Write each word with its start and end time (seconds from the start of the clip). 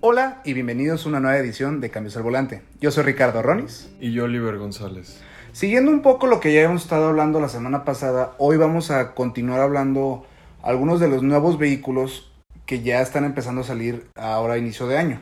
Hola 0.00 0.40
y 0.44 0.52
bienvenidos 0.52 1.04
a 1.04 1.08
una 1.08 1.20
nueva 1.20 1.38
edición 1.38 1.80
de 1.80 1.90
Cambios 1.90 2.16
al 2.16 2.22
Volante. 2.22 2.62
Yo 2.80 2.90
soy 2.90 3.02
Ricardo 3.04 3.42
Ronis. 3.42 3.90
Y 4.00 4.12
yo, 4.12 4.24
Oliver 4.24 4.56
González. 4.58 5.20
Siguiendo 5.52 5.90
un 5.90 6.02
poco 6.02 6.26
lo 6.28 6.38
que 6.38 6.52
ya 6.52 6.62
hemos 6.62 6.82
estado 6.82 7.08
hablando 7.08 7.40
la 7.40 7.48
semana 7.48 7.84
pasada, 7.84 8.34
hoy 8.38 8.56
vamos 8.56 8.92
a 8.92 9.14
continuar 9.14 9.60
hablando 9.60 10.24
algunos 10.62 11.00
de 11.00 11.08
los 11.08 11.22
nuevos 11.22 11.58
vehículos 11.58 12.30
que 12.64 12.82
ya 12.82 13.00
están 13.00 13.24
empezando 13.24 13.62
a 13.62 13.64
salir 13.64 14.06
ahora 14.14 14.54
a 14.54 14.58
inicio 14.58 14.86
de 14.86 14.98
año. 14.98 15.20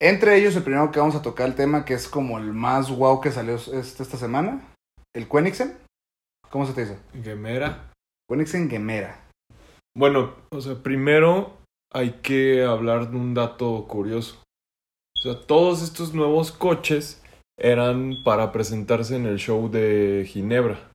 Entre 0.00 0.34
ellos, 0.36 0.56
el 0.56 0.62
primero 0.64 0.90
que 0.90 0.98
vamos 0.98 1.14
a 1.14 1.22
tocar 1.22 1.46
el 1.46 1.54
tema 1.54 1.84
que 1.84 1.94
es 1.94 2.08
como 2.08 2.38
el 2.38 2.52
más 2.52 2.90
wow 2.90 3.20
que 3.20 3.30
salió 3.30 3.54
este- 3.56 4.02
esta 4.02 4.16
semana, 4.16 4.60
el 5.14 5.28
Koenigsen. 5.28 5.76
¿Cómo 6.48 6.66
se 6.66 6.72
te 6.72 6.80
dice? 6.80 6.98
Gemera. 7.22 7.92
Koenigsen 8.28 8.68
Gemera. 8.70 9.20
Bueno, 9.96 10.34
o 10.50 10.60
sea, 10.60 10.82
primero 10.82 11.59
hay 11.92 12.10
que 12.22 12.64
hablar 12.64 13.10
de 13.10 13.16
un 13.16 13.34
dato 13.34 13.86
curioso. 13.88 14.36
O 15.16 15.20
sea, 15.20 15.38
todos 15.38 15.82
estos 15.82 16.14
nuevos 16.14 16.52
coches 16.52 17.22
eran 17.58 18.14
para 18.24 18.52
presentarse 18.52 19.16
en 19.16 19.26
el 19.26 19.38
show 19.38 19.70
de 19.70 20.24
Ginebra. 20.26 20.90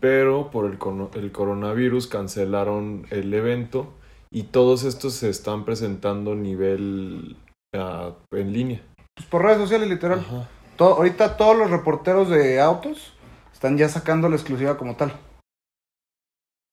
Pero 0.00 0.50
por 0.50 0.66
el, 0.66 0.78
el 1.14 1.32
coronavirus 1.32 2.08
cancelaron 2.08 3.06
el 3.10 3.32
evento 3.32 3.94
y 4.30 4.42
todos 4.44 4.84
estos 4.84 5.14
se 5.14 5.30
están 5.30 5.64
presentando 5.64 6.34
nivel 6.34 7.36
ah, 7.74 8.12
en 8.32 8.52
línea. 8.52 8.82
Pues 9.14 9.26
por 9.28 9.42
redes 9.42 9.58
sociales, 9.58 9.88
literal. 9.88 10.18
Ajá. 10.18 10.48
To- 10.76 10.96
ahorita 10.96 11.38
todos 11.38 11.56
los 11.56 11.70
reporteros 11.70 12.28
de 12.28 12.60
autos 12.60 13.14
están 13.50 13.78
ya 13.78 13.88
sacando 13.88 14.28
la 14.28 14.36
exclusiva 14.36 14.76
como 14.76 14.96
tal. 14.96 15.14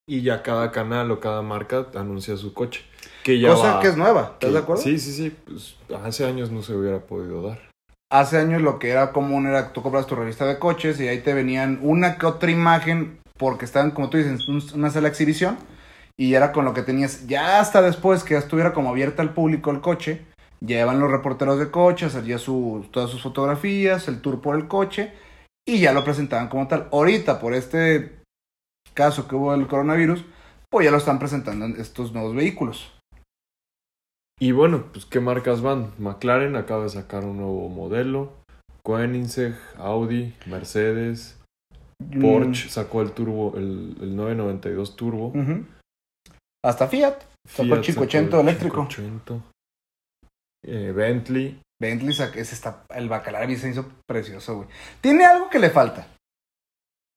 Y 0.06 0.22
ya 0.22 0.44
cada 0.44 0.72
canal 0.72 1.10
o 1.12 1.22
cada 1.22 1.42
marca 1.42 1.88
anuncia 1.96 2.36
su 2.36 2.54
coche. 2.54 2.84
Que 3.24 3.40
ya 3.40 3.50
Cosa 3.50 3.76
va- 3.76 3.80
que 3.82 3.88
es 3.88 3.98
nueva, 3.98 4.22
¿estás 4.34 4.50
que- 4.50 4.54
de 4.54 4.60
acuerdo? 4.60 4.82
Sí, 4.84 5.00
sí, 5.00 5.14
sí. 5.14 5.36
Pues 5.46 5.76
hace 6.04 6.26
años 6.26 6.52
no 6.52 6.62
se 6.62 6.74
hubiera 6.76 7.00
podido 7.00 7.42
dar. 7.42 7.60
Hace 8.12 8.38
años 8.38 8.62
lo 8.62 8.78
que 8.80 8.90
era 8.90 9.12
común 9.12 9.48
era 9.48 9.68
que 9.68 9.74
tú 9.74 9.82
compras 9.82 10.06
tu 10.06 10.16
revista 10.16 10.46
de 10.46 10.60
coches 10.60 11.00
y 11.00 11.08
ahí 11.08 11.20
te 11.22 11.34
venían 11.34 11.80
una 11.82 12.18
que 12.18 12.26
otra 12.26 12.52
imagen 12.52 13.18
porque 13.38 13.66
estaban, 13.66 13.92
como 13.92 14.10
tú 14.10 14.18
dices, 14.18 14.42
en 14.48 14.56
un- 14.56 14.64
una 14.76 14.90
sala 14.92 15.04
de 15.04 15.10
exhibición 15.10 15.58
y 16.20 16.36
era 16.36 16.52
con 16.52 16.64
lo 16.66 16.74
que 16.74 16.84
tenías. 16.84 17.26
Ya 17.28 17.60
hasta 17.60 17.82
después 17.82 18.24
que 18.24 18.36
ya 18.36 18.40
estuviera 18.40 18.74
como 18.74 18.90
abierta 18.90 19.22
al 19.24 19.34
público 19.34 19.72
el 19.72 19.82
coche, 19.82 20.22
llevan 20.60 21.00
los 21.00 21.10
reporteros 21.10 21.58
de 21.58 21.72
coches, 21.72 22.14
hacían 22.16 22.38
su, 22.40 22.86
todas 22.92 23.10
sus 23.10 23.24
fotografías, 23.24 24.08
el 24.08 24.22
tour 24.22 24.42
por 24.42 24.56
el 24.56 24.68
coche 24.68 25.12
y 25.68 25.80
ya 25.80 25.92
lo 25.92 26.04
presentaban 26.04 26.50
como 26.50 26.68
tal. 26.68 26.88
Ahorita, 26.92 27.40
por 27.40 27.54
este 27.56 28.20
caso 28.94 29.28
que 29.28 29.36
hubo 29.36 29.54
del 29.54 29.66
coronavirus, 29.68 30.24
pues 30.70 30.86
ya 30.86 30.92
lo 30.92 30.98
están 30.98 31.18
presentando 31.20 31.66
en 31.66 31.80
estos 31.82 32.14
nuevos 32.14 32.36
vehículos. 32.36 32.93
Y 34.44 34.52
bueno, 34.52 34.86
pues 34.92 35.06
¿qué 35.06 35.20
marcas 35.22 35.62
van? 35.62 35.94
McLaren 36.00 36.56
acaba 36.58 36.84
de 36.84 36.90
sacar 36.90 37.24
un 37.24 37.38
nuevo 37.38 37.70
modelo. 37.70 38.34
Koenigsegg, 38.84 39.56
Audi, 39.78 40.34
Mercedes, 40.48 41.40
Porsche 42.20 42.68
sacó 42.68 43.02
el 43.02 43.14
turbo, 43.14 43.54
el, 43.56 43.96
el 44.02 44.16
992 44.18 44.96
turbo. 44.98 45.32
Mm, 45.34 45.40
ujú. 45.40 45.66
Hasta 46.66 46.88
Fiat. 46.90 47.22
Sacó 47.48 47.76
el 47.76 47.84
Fiat 47.84 47.96
580 47.96 48.32
sacó 48.32 48.42
el 48.42 48.48
eléctrico. 48.50 48.88
580. 48.90 49.46
Eh, 50.66 50.92
Bentley. 50.92 51.62
Bentley, 51.82 52.14
sac- 52.14 52.36
ese 52.36 52.54
está, 52.56 52.84
el 52.90 53.08
bacalar 53.08 53.50
se 53.56 53.70
hizo 53.70 53.86
precioso, 54.06 54.56
güey. 54.58 54.68
Tiene 55.00 55.26
algo 55.26 55.50
que 55.50 55.60
le 55.60 55.70
falta. 55.70 56.08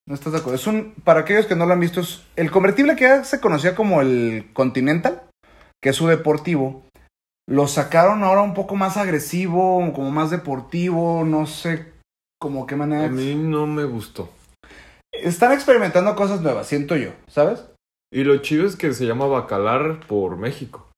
¿No 0.09 0.15
estás 0.15 0.33
de 0.33 0.39
acuerdo? 0.39 0.57
Es 0.57 0.67
un, 0.69 0.95
para 1.05 1.21
aquellos 1.21 1.47
que 1.47 1.57
no 1.57 1.67
lo 1.67 1.73
han 1.73 1.81
visto, 1.81 2.01
es 2.01 2.23
el 2.37 2.53
convertible 2.53 2.95
que 2.95 3.03
ya 3.05 3.25
se 3.25 3.41
conocía 3.41 3.75
como 3.75 4.01
el 4.01 4.51
Continental, 4.53 5.23
que 5.83 5.89
es 5.91 5.97
su 5.97 6.07
deportivo. 6.07 6.85
Lo 7.49 7.69
sacaron 7.69 8.25
ahora 8.25 8.43
un 8.43 8.55
poco 8.55 8.75
más 8.75 8.97
agresivo, 8.97 9.93
como 9.93 10.11
más 10.11 10.31
deportivo, 10.31 11.25
no 11.25 11.47
sé 11.47 11.93
como 12.41 12.67
qué 12.67 12.77
manera. 12.77 13.07
A 13.07 13.09
mí 13.09 13.35
no 13.35 13.67
me 13.67 13.85
gustó. 13.85 14.29
Están 15.13 15.53
experimentando 15.53 16.15
cosas 16.17 16.43
nuevas, 16.43 16.67
siento 16.67 16.97
yo, 16.97 17.11
¿sabes? 17.29 17.65
Y 18.13 18.25
lo 18.25 18.37
chido 18.39 18.67
es 18.67 18.77
que 18.77 18.93
se 18.93 19.07
llama 19.07 19.27
Bacalar 19.27 20.01
por 20.07 20.37
México, 20.37 20.89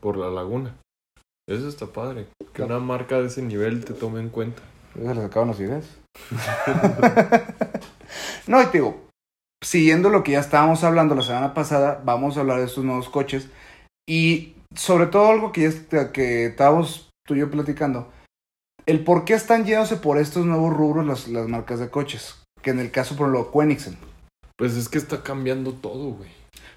por 0.00 0.16
la 0.16 0.28
laguna. 0.28 0.74
Eso 1.48 1.68
está 1.68 1.86
padre. 1.86 2.26
Que 2.38 2.46
Claro. 2.52 2.76
una 2.76 2.84
marca 2.84 3.20
de 3.20 3.28
ese 3.28 3.42
nivel 3.42 3.84
te 3.84 3.94
tome 3.94 4.20
en 4.20 4.28
cuenta. 4.28 4.62
Ya 4.94 5.08
se 5.10 5.14
les 5.14 5.24
acaban 5.24 5.48
los 5.48 5.60
ideas. 5.60 5.86
no, 8.46 8.60
y 8.60 8.66
te 8.66 8.72
digo, 8.78 9.00
siguiendo 9.62 10.10
lo 10.10 10.22
que 10.22 10.32
ya 10.32 10.40
estábamos 10.40 10.84
hablando 10.84 11.14
la 11.14 11.22
semana 11.22 11.54
pasada, 11.54 12.00
vamos 12.04 12.36
a 12.36 12.40
hablar 12.40 12.58
de 12.58 12.66
estos 12.66 12.84
nuevos 12.84 13.08
coches. 13.08 13.48
Y 14.08 14.54
sobre 14.74 15.06
todo 15.06 15.30
algo 15.30 15.52
que, 15.52 15.70
ya 15.90 16.12
que 16.12 16.46
estábamos 16.46 17.10
tú 17.26 17.34
y 17.34 17.40
yo 17.40 17.50
platicando, 17.50 18.10
el 18.86 19.04
por 19.04 19.24
qué 19.24 19.34
están 19.34 19.64
yéndose 19.64 19.96
por 19.96 20.18
estos 20.18 20.44
nuevos 20.44 20.74
rubros 20.74 21.06
las, 21.06 21.28
las 21.28 21.48
marcas 21.48 21.78
de 21.78 21.90
coches. 21.90 22.42
Que 22.62 22.70
en 22.70 22.78
el 22.78 22.90
caso, 22.90 23.16
por 23.16 23.28
lo 23.28 23.50
Koenigsen. 23.50 23.96
Pues 24.56 24.76
es 24.76 24.88
que 24.88 24.98
está 24.98 25.22
cambiando 25.22 25.72
todo, 25.72 26.12
güey. 26.12 26.30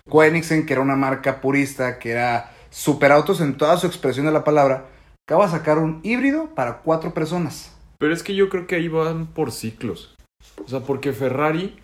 Koenigsen, 0.10 0.66
que 0.66 0.74
era 0.74 0.82
una 0.82 0.96
marca 0.96 1.42
purista, 1.42 2.00
que 2.00 2.12
era 2.12 2.52
superautos 2.70 3.42
en 3.42 3.58
toda 3.58 3.78
su 3.78 3.88
expresión 3.88 4.26
de 4.26 4.32
la 4.32 4.44
palabra, 4.44 4.88
acaba 5.28 5.46
de 5.46 5.52
sacar 5.52 5.78
un 5.78 6.00
híbrido 6.04 6.54
para 6.56 6.80
cuatro 6.80 7.14
personas. 7.14 7.72
Pero 8.00 8.14
es 8.14 8.24
que 8.24 8.36
yo 8.36 8.50
creo 8.50 8.68
que 8.68 8.76
ahí 8.76 8.88
van 8.88 9.28
por 9.28 9.52
ciclos. 9.52 10.16
O 10.64 10.68
sea, 10.68 10.82
porque 10.82 11.14
Ferrari 11.14 11.78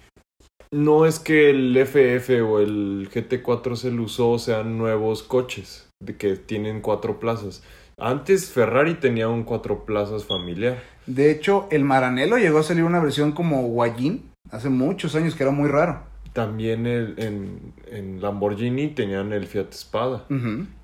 no 0.72 1.06
es 1.06 1.20
que 1.20 1.50
el 1.50 1.78
FF 1.78 2.30
o 2.42 2.60
el 2.60 3.10
GT4 3.12 3.76
se 3.76 3.92
lo 3.92 4.04
usó 4.04 4.40
sean 4.40 4.78
nuevos 4.78 5.24
coches 5.24 5.91
que 6.18 6.36
tienen 6.36 6.82
cuatro 6.82 7.20
plazas. 7.20 7.64
Antes 7.98 8.50
Ferrari 8.52 8.96
tenía 8.96 9.30
un 9.30 9.44
cuatro 9.44 9.86
plazas 9.86 10.26
familiar. 10.26 10.82
De 11.06 11.30
hecho, 11.32 11.68
el 11.72 11.84
Maranello 11.84 12.38
llegó 12.38 12.60
a 12.60 12.64
salir 12.64 12.84
una 12.84 13.00
versión 13.00 13.32
como 13.32 13.62
Guayín 13.64 14.32
hace 14.50 14.70
muchos 14.70 15.16
años, 15.16 15.36
que 15.36 15.44
era 15.44 15.52
muy 15.52 15.70
raro. 15.70 16.04
También 16.34 16.88
el- 16.88 17.16
en, 17.18 17.74
en 17.92 18.22
Lamborghini 18.22 18.88
tenían 18.90 19.34
el 19.34 19.46
Fiat 19.48 19.74
Spada, 19.74 20.26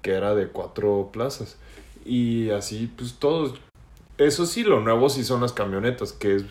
que 0.01 0.11
era 0.11 0.35
de 0.35 0.47
cuatro 0.47 1.09
plazas. 1.11 1.57
Y 2.05 2.49
así, 2.51 2.91
pues 2.95 3.15
todos. 3.15 3.59
Eso 4.17 4.45
sí, 4.45 4.63
lo 4.63 4.81
nuevo 4.81 5.09
sí 5.09 5.23
son 5.23 5.41
las 5.41 5.53
camionetas, 5.53 6.11
que 6.11 6.35
es 6.35 6.43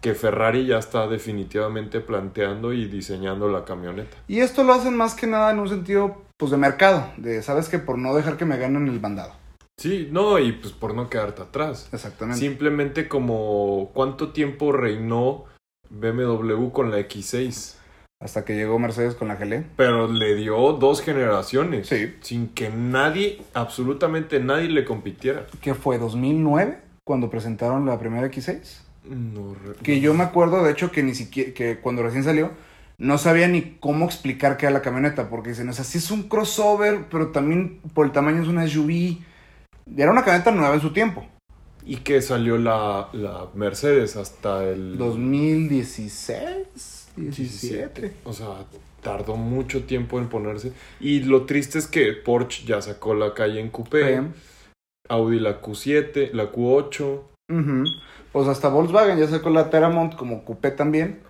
que 0.00 0.14
Ferrari 0.14 0.66
ya 0.66 0.78
está 0.78 1.08
definitivamente 1.08 2.00
planteando 2.00 2.72
y 2.72 2.86
diseñando 2.86 3.48
la 3.48 3.64
camioneta. 3.64 4.16
Y 4.28 4.40
esto 4.40 4.62
lo 4.62 4.74
hacen 4.74 4.94
más 4.96 5.14
que 5.14 5.26
nada 5.26 5.50
en 5.50 5.58
un 5.58 5.68
sentido, 5.68 6.22
pues, 6.36 6.50
de 6.50 6.56
mercado. 6.56 7.12
De, 7.16 7.42
sabes 7.42 7.68
que 7.68 7.78
por 7.78 7.98
no 7.98 8.14
dejar 8.14 8.36
que 8.36 8.44
me 8.44 8.56
ganen 8.56 8.88
el 8.88 8.98
bandado. 8.98 9.32
Sí, 9.78 10.08
no, 10.10 10.38
y 10.38 10.52
pues 10.52 10.72
por 10.72 10.94
no 10.94 11.10
quedarte 11.10 11.42
atrás. 11.42 11.88
Exactamente. 11.92 12.40
Simplemente 12.40 13.08
como 13.08 13.90
cuánto 13.92 14.32
tiempo 14.32 14.72
reinó 14.72 15.44
BMW 15.90 16.70
con 16.70 16.90
la 16.90 16.98
X6. 17.00 17.74
Hasta 18.18 18.46
que 18.46 18.54
llegó 18.54 18.78
Mercedes 18.78 19.14
con 19.14 19.28
la 19.28 19.36
GLE. 19.36 19.66
Pero 19.76 20.08
le 20.10 20.34
dio 20.34 20.72
dos 20.72 21.02
generaciones. 21.02 21.88
Sí. 21.88 22.14
Sin 22.22 22.48
que 22.48 22.70
nadie, 22.70 23.42
absolutamente 23.52 24.40
nadie 24.40 24.70
le 24.70 24.86
compitiera. 24.86 25.46
Que 25.60 25.74
fue 25.74 25.98
2009, 25.98 26.78
cuando 27.04 27.28
presentaron 27.28 27.84
la 27.84 27.98
primera 27.98 28.26
X6. 28.28 28.80
No, 29.04 29.54
Que 29.82 30.00
yo 30.00 30.14
me 30.14 30.24
acuerdo, 30.24 30.64
de 30.64 30.72
hecho, 30.72 30.90
que 30.90 31.02
ni 31.02 31.14
siquiera, 31.14 31.52
que 31.52 31.78
cuando 31.78 32.02
recién 32.02 32.24
salió, 32.24 32.52
no 32.98 33.18
sabía 33.18 33.46
ni 33.48 33.76
cómo 33.80 34.06
explicar 34.06 34.56
qué 34.56 34.66
era 34.66 34.72
la 34.72 34.82
camioneta. 34.82 35.28
Porque 35.28 35.50
dicen, 35.50 35.68
o 35.68 35.72
sea, 35.72 35.84
sí 35.84 35.98
es 35.98 36.10
un 36.10 36.24
crossover, 36.24 37.04
pero 37.10 37.28
también 37.28 37.80
por 37.94 38.06
el 38.06 38.12
tamaño 38.12 38.42
es 38.42 38.48
una 38.48 38.66
SUV. 38.66 39.18
Era 39.96 40.10
una 40.10 40.24
camioneta 40.24 40.50
nueva 40.50 40.74
en 40.74 40.80
su 40.80 40.92
tiempo. 40.92 41.24
Y 41.84 41.98
que 41.98 42.20
salió 42.20 42.58
la, 42.58 43.08
la 43.12 43.46
Mercedes 43.54 44.16
hasta 44.16 44.64
el 44.64 44.98
2016, 44.98 47.10
17. 47.16 48.12
O 48.24 48.32
sea, 48.32 48.64
tardó 49.02 49.36
mucho 49.36 49.84
tiempo 49.84 50.18
en 50.18 50.28
ponerse. 50.28 50.72
Y 50.98 51.20
lo 51.20 51.46
triste 51.46 51.78
es 51.78 51.86
que 51.86 52.12
Porsche 52.12 52.66
ya 52.66 52.82
sacó 52.82 53.14
la 53.14 53.34
calle 53.34 53.60
en 53.60 53.70
coupé. 53.70 54.20
Audi 55.08 55.38
la 55.38 55.60
Q7, 55.60 56.32
la 56.32 56.50
Q8. 56.50 57.20
Ujú. 57.48 57.84
Pues 58.32 58.48
hasta 58.48 58.68
Volkswagen 58.68 59.18
ya 59.18 59.28
sacó 59.28 59.50
la 59.50 59.70
Teramont 59.70 60.16
como 60.16 60.44
coupé 60.44 60.72
también. 60.72 61.20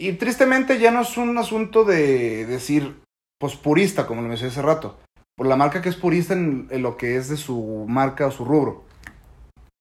Y 0.00 0.14
tristemente 0.14 0.78
ya 0.78 0.90
no 0.90 1.02
es 1.02 1.18
un 1.18 1.36
asunto 1.36 1.84
de 1.84 2.46
decir, 2.46 2.96
pues 3.38 3.54
purista, 3.54 4.06
como 4.06 4.22
lo 4.22 4.28
mencioné 4.28 4.50
hace 4.50 4.62
rato. 4.62 4.98
Por 5.36 5.46
la 5.46 5.56
marca 5.56 5.82
que 5.82 5.90
es 5.90 5.96
purista 5.96 6.32
en, 6.32 6.68
en 6.70 6.80
lo 6.80 6.96
que 6.96 7.16
es 7.16 7.28
de 7.28 7.36
su 7.36 7.84
marca 7.86 8.26
o 8.26 8.30
su 8.30 8.46
rubro. 8.46 8.82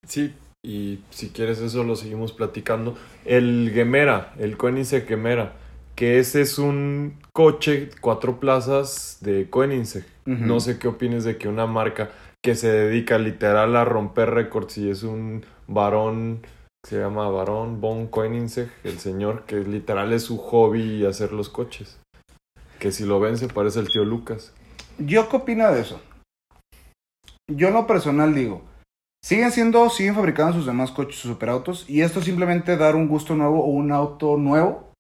Sí, 0.06 0.34
y 0.62 1.00
si 1.10 1.30
quieres 1.30 1.60
eso 1.60 1.86
lo 1.86 1.96
seguimos 1.96 2.34
platicando. 2.34 2.98
El 3.24 3.72
Gemera, 3.74 4.34
el 4.38 4.58
Koenigsegg 4.58 5.08
Gemera, 5.08 5.54
que 5.96 6.20
ese 6.20 6.42
es 6.42 6.60
un 6.60 7.18
coche 7.32 7.90
cuatro 8.02 8.42
plazas 8.42 9.20
de 9.22 9.50
Koenigsegg. 9.50 10.06
No 10.26 10.60
sé 10.60 10.80
qué 10.80 10.90
opines 10.90 11.24
de 11.24 11.38
que 11.38 11.48
una 11.48 11.66
marca 11.66 12.12
que 12.44 12.56
se 12.56 12.70
dedica 12.70 13.18
literal 13.18 13.78
a 13.78 13.86
romper 13.86 14.32
récords 14.32 14.78
y 14.78 14.90
es 14.90 15.04
un 15.04 15.46
varón 15.68 16.42
se 16.86 16.98
llama 17.00 17.28
Varón 17.30 17.82
von 17.82 18.08
Koenigsegg, 18.08 18.70
el 18.84 19.00
señor 19.00 19.46
que 19.46 19.58
literal 19.58 20.14
es 20.14 20.24
su 20.24 20.38
hobby 20.38 21.06
hacer 21.06 21.32
los 21.34 21.50
coches. 21.50 22.00
Que 22.80 22.92
si 22.92 23.04
lo 23.06 23.20
ven 23.20 23.38
se 23.38 23.48
parece 23.48 23.80
al 23.80 23.90
tío 23.90 24.06
Lucas. 24.06 24.54
¿Yo 24.98 25.28
qué 25.30 25.36
opino 25.38 25.70
de 25.72 25.82
eso? 25.82 26.00
Yo 27.48 27.68
en 27.70 27.74
lo 27.74 27.88
personal 27.88 28.34
digo, 28.34 28.62
Siguen 29.22 29.52
siendo, 29.52 29.90
siguen 29.90 30.16
fabricando 30.16 30.54
sus 30.54 30.66
demás 30.66 30.92
coches, 30.92 31.18
sus 31.18 31.32
superautos, 31.32 31.84
y 31.90 32.04
esto 32.04 32.20
es 32.20 32.26
simplemente 32.26 32.78
dar 32.78 32.96
un 32.96 33.10
gusto 33.10 33.36
nuevo 33.36 33.62
o 33.62 33.68
un 33.68 33.92
auto 33.92 34.38
nuevo. 34.38 34.94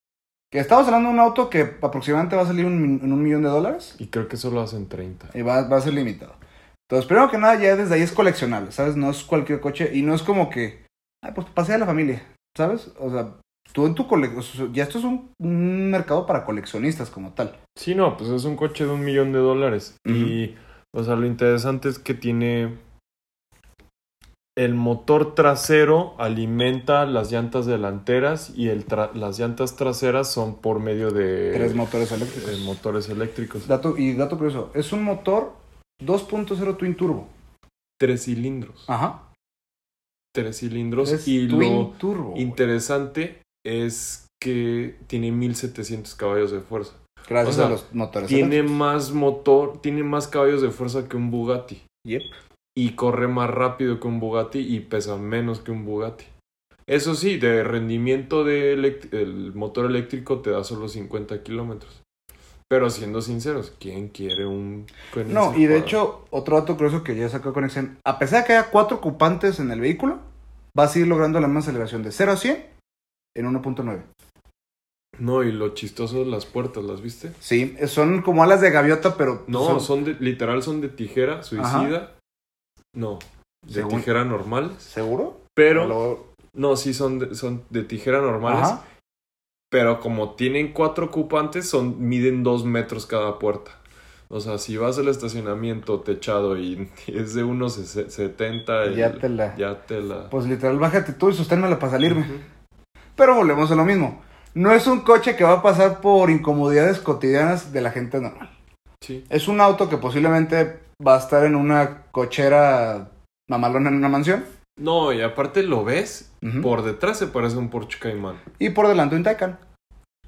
Que 0.51 0.59
estamos 0.59 0.85
hablando 0.87 1.07
de 1.07 1.13
un 1.13 1.19
auto 1.21 1.49
que 1.49 1.77
aproximadamente 1.81 2.35
va 2.35 2.41
a 2.41 2.45
salir 2.47 2.65
un- 2.65 2.99
en 3.01 3.13
un 3.13 3.23
millón 3.23 3.43
de 3.43 3.47
dólares 3.49 3.95
Y 3.97 4.07
creo 4.07 4.27
que 4.27 4.35
solo 4.35 4.59
hacen 4.59 4.89
30. 4.89 5.29
y 5.33 5.41
va, 5.41 5.69
va 5.69 5.77
a 5.77 5.81
ser 5.81 5.93
limitado. 5.93 6.33
Entonces, 6.89 7.07
primero 7.07 7.31
que 7.31 7.37
nada, 7.37 7.55
ya 7.61 7.77
desde 7.77 7.95
ahí 7.95 8.01
es 8.01 8.11
coleccionable, 8.11 8.73
¿sabes? 8.73 8.97
No 8.97 9.09
es 9.09 9.23
cualquier 9.23 9.61
coche 9.61 9.89
y 9.93 10.01
no 10.01 10.13
es 10.13 10.21
como 10.21 10.49
que, 10.49 10.85
ay, 11.23 11.31
pues 11.35 11.47
pasea 11.53 11.75
a 11.75 11.79
la 11.79 11.85
familia, 11.85 12.23
¿sabes? 12.57 12.91
O 12.99 13.09
sea, 13.09 13.35
tú 13.73 13.85
en 13.85 13.95
tu 13.95 14.07
colección, 14.07 14.73
ya 14.73 14.83
esto 14.83 14.97
es 14.99 15.03
un, 15.03 15.31
un 15.39 15.89
mercado 15.91 16.25
para 16.25 16.45
coleccionistas 16.45 17.09
como 17.09 17.33
tal. 17.33 17.57
Sí, 17.77 17.95
no, 17.95 18.17
pues 18.17 18.29
es 18.29 18.45
un 18.45 18.55
coche 18.55 18.85
de 18.85 18.91
un 18.91 19.03
millón 19.03 19.31
de 19.31 19.39
dólares. 19.39 19.95
Y, 20.05 20.55
o 20.95 21.03
sea, 21.03 21.15
lo 21.15 21.25
interesante 21.25 21.89
es 21.89 21.99
que 21.99 22.13
tiene. 22.13 22.77
El 24.57 24.73
motor 24.75 25.35
trasero 25.35 26.15
alimenta 26.17 27.05
las 27.05 27.31
llantas 27.31 27.65
delanteras 27.65 28.51
y 28.57 28.67
el 28.67 28.85
tra- 28.85 29.13
las 29.13 29.39
llantas 29.39 29.77
traseras 29.77 30.29
son 30.33 30.55
por 30.57 30.81
medio 30.81 31.11
de 31.11 31.51
Tres 31.53 31.75
motores 31.75 32.11
eléctricos. 32.11 32.51
de 32.51 32.57
motores 32.65 33.07
eléctricos. 33.09 33.67
Dato, 33.69 33.97
y 33.97 34.13
dato 34.15 34.37
curioso, 34.37 34.69
es 34.73 34.91
un 34.91 35.03
motor 35.03 35.53
2.0 36.03 36.75
Twin 36.75 36.95
Turbo. 36.95 37.29
Tres 37.97 38.25
cilindros. 38.25 38.83
Ajá. 38.89 39.28
Tres 40.41 40.59
cilindros. 40.59 41.11
Es 41.11 41.27
y 41.27 41.47
Twin 41.47 41.73
lo 41.75 41.85
Turbo. 41.97 42.33
interesante 42.37 43.41
es 43.65 44.27
que 44.41 44.95
tiene 45.07 45.31
1700 45.31 46.15
caballos 46.15 46.51
de 46.51 46.59
fuerza. 46.61 46.93
Gracias 47.27 47.55
o 47.55 47.57
sea, 47.59 47.67
a 47.67 47.69
los 47.69 47.93
motores 47.93 48.27
Tiene 48.29 48.57
eléctricos. 48.57 48.77
más 48.77 49.11
motor, 49.11 49.81
tiene 49.81 50.03
más 50.03 50.27
caballos 50.27 50.61
de 50.61 50.69
fuerza 50.71 51.07
que 51.07 51.17
un 51.17 51.31
Bugatti. 51.31 51.81
Yep. 52.07 52.21
y 52.77 52.91
corre 52.91 53.27
más 53.27 53.49
rápido 53.49 53.99
que 53.99 54.07
un 54.07 54.21
Bugatti 54.21 54.59
y 54.59 54.79
pesa 54.79 55.17
menos 55.17 55.59
que 55.59 55.71
un 55.71 55.83
Bugatti. 55.85 56.23
Eso 56.87 57.13
sí, 57.13 57.37
de 57.37 57.63
rendimiento 57.63 58.45
del 58.45 59.51
motor 59.53 59.85
eléctrico 59.85 60.39
te 60.39 60.51
da 60.51 60.63
solo 60.63 60.87
50 60.87 61.43
kilómetros. 61.43 62.01
Pero 62.69 62.89
siendo 62.89 63.21
sinceros, 63.21 63.73
¿quién 63.79 64.07
quiere 64.09 64.45
un 64.45 64.85
Koenigsegg 65.13 65.33
No, 65.35 65.57
y 65.57 65.65
de 65.65 65.77
hecho, 65.77 66.25
otro 66.29 66.55
dato 66.59 66.77
curioso 66.77 67.03
que 67.03 67.15
ya 67.15 67.27
sacó 67.27 67.51
Conexión, 67.51 67.97
a 68.05 68.17
pesar 68.17 68.41
de 68.43 68.47
que 68.47 68.53
haya 68.53 68.69
cuatro 68.69 68.97
ocupantes 68.97 69.59
en 69.59 69.71
el 69.71 69.81
vehículo, 69.81 70.19
va 70.79 70.85
a 70.85 70.87
seguir 70.87 71.07
logrando 71.07 71.39
la 71.39 71.47
misma 71.47 71.59
aceleración 71.61 72.01
de 72.03 72.11
0 72.11 72.31
a 72.31 72.37
100 72.37 72.65
en 73.37 73.45
1.9. 73.45 74.03
No, 75.19 75.43
y 75.43 75.51
lo 75.51 75.69
chistoso 75.73 76.23
las 76.23 76.45
puertas, 76.45 76.83
¿las 76.83 77.01
viste? 77.01 77.33
Sí, 77.39 77.75
son 77.87 78.21
como 78.21 78.41
alas 78.43 78.61
de 78.61 78.71
gaviota, 78.71 79.17
pero... 79.17 79.43
No, 79.47 79.65
son- 79.65 79.81
son 79.81 80.03
de, 80.05 80.13
literal 80.19 80.63
son 80.63 80.79
de 80.81 80.87
tijera 80.89 81.43
suicida. 81.43 82.15
No, 82.95 83.19
de 83.67 83.73
Según- 83.73 83.97
tijera 83.99 84.23
normal. 84.23 84.73
¿Seguro? 84.79 85.41
Pero, 85.53 86.33
no, 86.53 86.75
sí 86.77 86.93
son 86.93 87.19
de, 87.19 87.35
son 87.35 87.65
de 87.69 87.83
tijera 87.83 88.21
normales. 88.21 88.63
Ajá. 88.63 88.85
Pero 89.69 89.99
como 89.99 90.35
tienen 90.35 90.71
cuatro 90.71 91.07
ocupantes, 91.07 91.67
son, 91.69 92.07
miden 92.07 92.41
dos 92.43 92.63
metros 92.63 93.05
cada 93.05 93.37
puerta. 93.39 93.71
O 94.31 94.39
sea, 94.39 94.57
si 94.59 94.77
vas 94.77 94.97
al 94.99 95.07
estacionamiento 95.07 96.01
techado 96.01 96.57
y 96.57 96.89
es 97.07 97.33
de 97.33 97.43
unos 97.43 97.77
sese- 97.77 98.09
70, 98.09 98.83
el- 98.83 98.95
Ya 98.95 99.13
te 99.13 99.29
la- 99.29 99.55
ya 99.55 99.85
te 99.85 100.01
la- 100.01 100.29
Pues 100.29 100.45
literal, 100.45 100.77
bájate 100.79 101.13
tú 101.13 101.29
y 101.29 101.33
sosténmela 101.33 101.79
para 101.79 101.93
salirme. 101.93 102.25
Pero 103.15 103.35
volvemos 103.35 103.71
a 103.71 103.75
lo 103.75 103.85
mismo. 103.85 104.21
No 104.53 104.71
es 104.71 104.87
un 104.87 105.01
coche 105.01 105.35
que 105.35 105.43
va 105.43 105.53
a 105.53 105.61
pasar 105.61 106.01
por 106.01 106.29
incomodidades 106.29 106.99
cotidianas 106.99 107.71
de 107.73 107.81
la 107.81 107.91
gente 107.91 108.19
normal. 108.19 108.49
Sí. 109.01 109.23
Es 109.29 109.47
un 109.47 109.61
auto 109.61 109.89
que 109.89 109.97
posiblemente 109.97 110.79
va 111.05 111.15
a 111.15 111.19
estar 111.19 111.45
en 111.45 111.55
una 111.55 112.03
cochera 112.11 113.09
mamalona 113.49 113.89
en 113.89 113.95
una 113.95 114.09
mansión. 114.09 114.45
No, 114.77 115.11
y 115.11 115.21
aparte 115.21 115.63
lo 115.63 115.83
ves, 115.83 116.31
por 116.61 116.83
detrás 116.83 117.17
se 117.19 117.27
parece 117.27 117.57
un 117.57 117.69
Porsche 117.69 117.99
Cayman. 117.99 118.37
Y 118.59 118.69
por 118.69 118.87
delante 118.87 119.15
un 119.15 119.23
Taycan. 119.23 119.59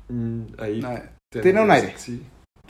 Mm, 0.09 0.41
ahí 0.59 0.81
Ah, 0.85 1.01
tiene 1.29 1.61
un 1.61 1.71
aire. 1.71 1.93
Sí. 1.97 2.21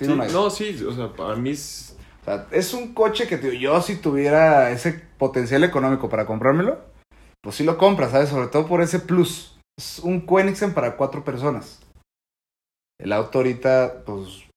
Tiene 0.06 0.27
Sí. 0.27 0.33
No, 0.33 0.50
sí, 0.50 0.83
o 0.88 0.92
sea, 0.94 1.13
para 1.13 1.36
mí 1.36 1.51
es- 1.51 1.95
O 2.21 2.25
sea, 2.25 2.48
es 2.51 2.74
un 2.74 2.94
coche 2.94 3.27
que 3.27 3.38
tío, 3.38 3.51
yo 3.51 3.81
si 3.81 3.95
tuviera 3.98 4.69
ese 4.71 4.94
potencial 5.18 5.63
económico 5.63 6.07
para 6.07 6.25
comprármelo, 6.27 6.80
pues 7.42 7.56
sí 7.56 7.63
lo 7.63 7.77
compras, 7.77 8.12
¿sabes? 8.12 8.30
Sobre 8.30 8.48
todo 8.48 8.68
por 8.68 8.81
ese 8.81 9.00
plus. 9.00 9.57
Es 9.80 10.00
un 10.00 10.21
Koenigsegg 10.21 10.74
para 10.74 10.98
cuatro 10.98 11.24
personas. 11.24 11.80
El 13.00 13.12
auto 13.13 13.39
ahorita, 13.39 14.03
pues... 14.06 14.48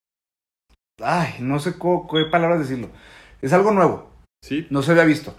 Ay, 1.03 1.37
no 1.41 1.59
sé 1.59 1.75
qué 1.75 2.25
palabras 2.31 2.61
decirlo. 2.61 2.91
Es 3.41 3.53
algo 3.53 3.73
nuevo, 3.73 4.11
sí. 4.43 4.67
no 4.71 4.83
se 4.83 4.93
había 4.93 5.05
visto. 5.05 5.35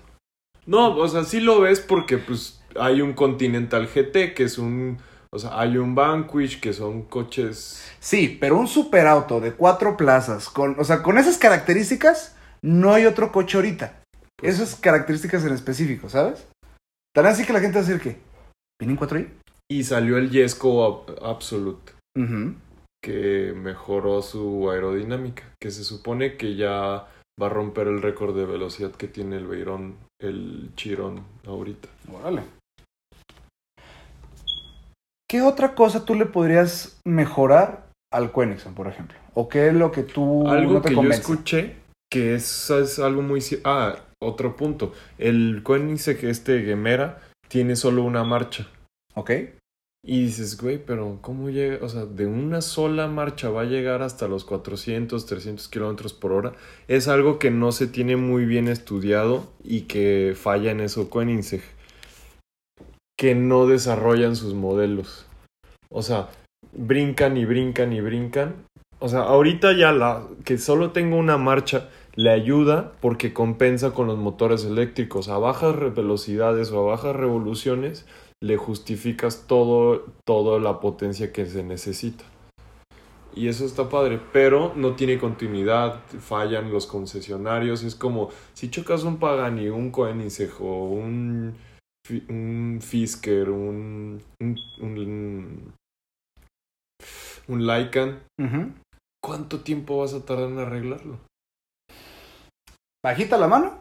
No, 0.65 0.95
o 0.97 1.07
sea, 1.07 1.23
sí 1.23 1.39
lo 1.39 1.61
ves 1.61 1.79
porque 1.79 2.17
pues 2.17 2.61
hay 2.79 3.01
un 3.01 3.13
Continental 3.13 3.87
GT 3.87 4.33
que 4.33 4.43
es 4.43 4.57
un, 4.57 4.97
o 5.35 5.39
sea, 5.39 5.59
hay 5.59 5.77
un 5.77 5.93
Vanquish 5.95 6.59
que 6.59 6.73
son 6.73 7.03
coches 7.03 7.83
Sí, 7.99 8.37
pero 8.39 8.57
un 8.57 8.67
superauto 8.67 9.39
de 9.39 9.51
cuatro 9.53 9.97
plazas, 9.97 10.49
con, 10.49 10.79
o 10.79 10.83
sea, 10.83 11.03
con 11.03 11.17
esas 11.17 11.37
características, 11.37 12.35
no 12.61 12.93
hay 12.93 13.05
otro 13.05 13.31
coche 13.31 13.57
ahorita. 13.57 14.01
Pues 14.37 14.55
Esas 14.55 14.75
características 14.79 15.43
en 15.45 15.53
específico, 15.53 16.09
¿sabes? 16.09 16.47
Tan 17.13 17.25
así 17.25 17.45
que 17.45 17.53
la 17.53 17.59
gente 17.59 17.79
va 17.79 17.85
a 17.85 17.87
decir 17.87 18.01
que... 18.01 18.17
¿Vienen 18.79 18.97
cuatro 18.97 19.17
ahí? 19.17 19.31
y 19.71 19.83
salió 19.83 20.17
el 20.17 20.29
Yesco 20.29 20.85
Ab- 21.07 21.17
Absolute. 21.23 21.93
Que 23.03 23.53
mejoró 23.55 24.21
su 24.21 24.69
aerodinámica, 24.69 25.43
que 25.61 25.71
se 25.71 25.83
supone 25.83 26.37
que 26.37 26.55
ya 26.55 27.07
va 27.41 27.47
a 27.47 27.49
romper 27.49 27.87
el 27.87 28.01
récord 28.01 28.35
de 28.35 28.45
velocidad 28.45 28.91
que 28.91 29.07
tiene 29.07 29.37
el 29.37 29.47
Beirón, 29.47 29.95
el 30.21 30.71
Chirón 30.75 31.23
ahorita. 31.45 31.87
Órale. 32.11 32.43
¿Qué 35.29 35.41
otra 35.41 35.73
cosa 35.75 36.05
tú 36.05 36.15
le 36.15 36.25
podrías 36.25 36.99
mejorar 37.05 37.87
al 38.11 38.31
Koenigsegg, 38.31 38.73
por 38.73 38.87
ejemplo? 38.87 39.17
¿O 39.33 39.49
qué 39.49 39.67
es 39.67 39.73
lo 39.73 39.91
que 39.91 40.03
tú 40.03 40.47
Algo 40.47 40.73
no 40.73 40.81
te 40.81 40.89
que 40.89 40.95
convence? 40.95 41.17
yo 41.17 41.33
escuché, 41.33 41.75
que 42.11 42.35
es, 42.35 42.69
es 42.69 42.99
algo 42.99 43.21
muy... 43.21 43.41
Ah, 43.63 43.95
otro 44.21 44.55
punto. 44.55 44.93
El 45.17 45.61
Koenigsegg 45.63 46.23
este 46.25 46.61
Gemera 46.63 47.21
tiene 47.47 47.75
solo 47.75 48.03
una 48.03 48.23
marcha. 48.23 48.67
¿Ok? 49.15 49.31
Y 50.07 50.25
dices, 50.25 50.61
güey, 50.61 50.77
pero 50.77 51.17
¿cómo 51.21 51.49
llega? 51.49 51.83
O 51.83 51.89
sea, 51.89 52.05
de 52.05 52.27
una 52.27 52.61
sola 52.61 53.07
marcha 53.07 53.49
va 53.49 53.61
a 53.61 53.65
llegar 53.65 54.03
hasta 54.03 54.27
los 54.27 54.45
400, 54.45 55.25
300 55.25 55.67
kilómetros 55.67 56.13
por 56.13 56.31
hora. 56.31 56.53
Es 56.87 57.07
algo 57.07 57.39
que 57.39 57.49
no 57.49 57.71
se 57.71 57.87
tiene 57.87 58.15
muy 58.15 58.45
bien 58.45 58.67
estudiado 58.67 59.47
y 59.63 59.81
que 59.81 60.35
falla 60.39 60.69
en 60.69 60.81
eso 60.81 61.09
Koenigsegg. 61.09 61.63
Que 63.17 63.35
no 63.35 63.67
desarrollan 63.67 64.35
sus 64.35 64.53
modelos. 64.53 65.25
O 65.89 66.01
sea, 66.01 66.29
brincan 66.73 67.37
y 67.37 67.45
brincan 67.45 67.93
y 67.93 68.01
brincan. 68.01 68.65
O 68.99 69.09
sea, 69.09 69.21
ahorita 69.21 69.73
ya 69.73 69.91
la 69.91 70.23
que 70.43 70.57
solo 70.57 70.91
tengo 70.91 71.17
una 71.17 71.37
marcha 71.37 71.89
le 72.15 72.31
ayuda 72.31 72.93
porque 73.01 73.33
compensa 73.33 73.91
con 73.91 74.07
los 74.07 74.17
motores 74.17 74.65
eléctricos. 74.65 75.29
A 75.29 75.37
bajas 75.37 75.75
velocidades 75.95 76.71
o 76.71 76.79
a 76.79 76.91
bajas 76.91 77.15
revoluciones 77.15 78.05
le 78.41 78.57
justificas 78.57 79.45
todo, 79.47 80.05
toda 80.25 80.59
la 80.59 80.79
potencia 80.79 81.31
que 81.31 81.45
se 81.45 81.63
necesita. 81.63 82.23
Y 83.35 83.49
eso 83.49 83.65
está 83.65 83.89
padre, 83.89 84.19
pero 84.31 84.71
no 84.75 84.95
tiene 84.95 85.17
continuidad, 85.17 85.99
fallan 86.19 86.71
los 86.71 86.87
concesionarios, 86.87 87.83
es 87.83 87.93
como 87.95 88.29
si 88.53 88.69
chocas 88.69 89.03
un 89.03 89.17
Pagani, 89.17 89.67
un 89.67 89.91
Koenigsegg 89.91 90.61
o 90.61 90.85
un, 90.85 91.53
un 92.29 92.79
Fisker, 92.81 93.49
un, 93.49 94.21
un, 94.41 94.57
un, 94.79 95.73
un 97.47 97.67
Lycan. 97.67 98.23
¿cuánto 99.23 99.61
tiempo 99.61 99.97
vas 99.97 100.13
a 100.13 100.23
tardar 100.23 100.49
en 100.49 100.59
arreglarlo? 100.59 101.19
Bajita 103.03 103.37
la 103.37 103.47
mano. 103.47 103.79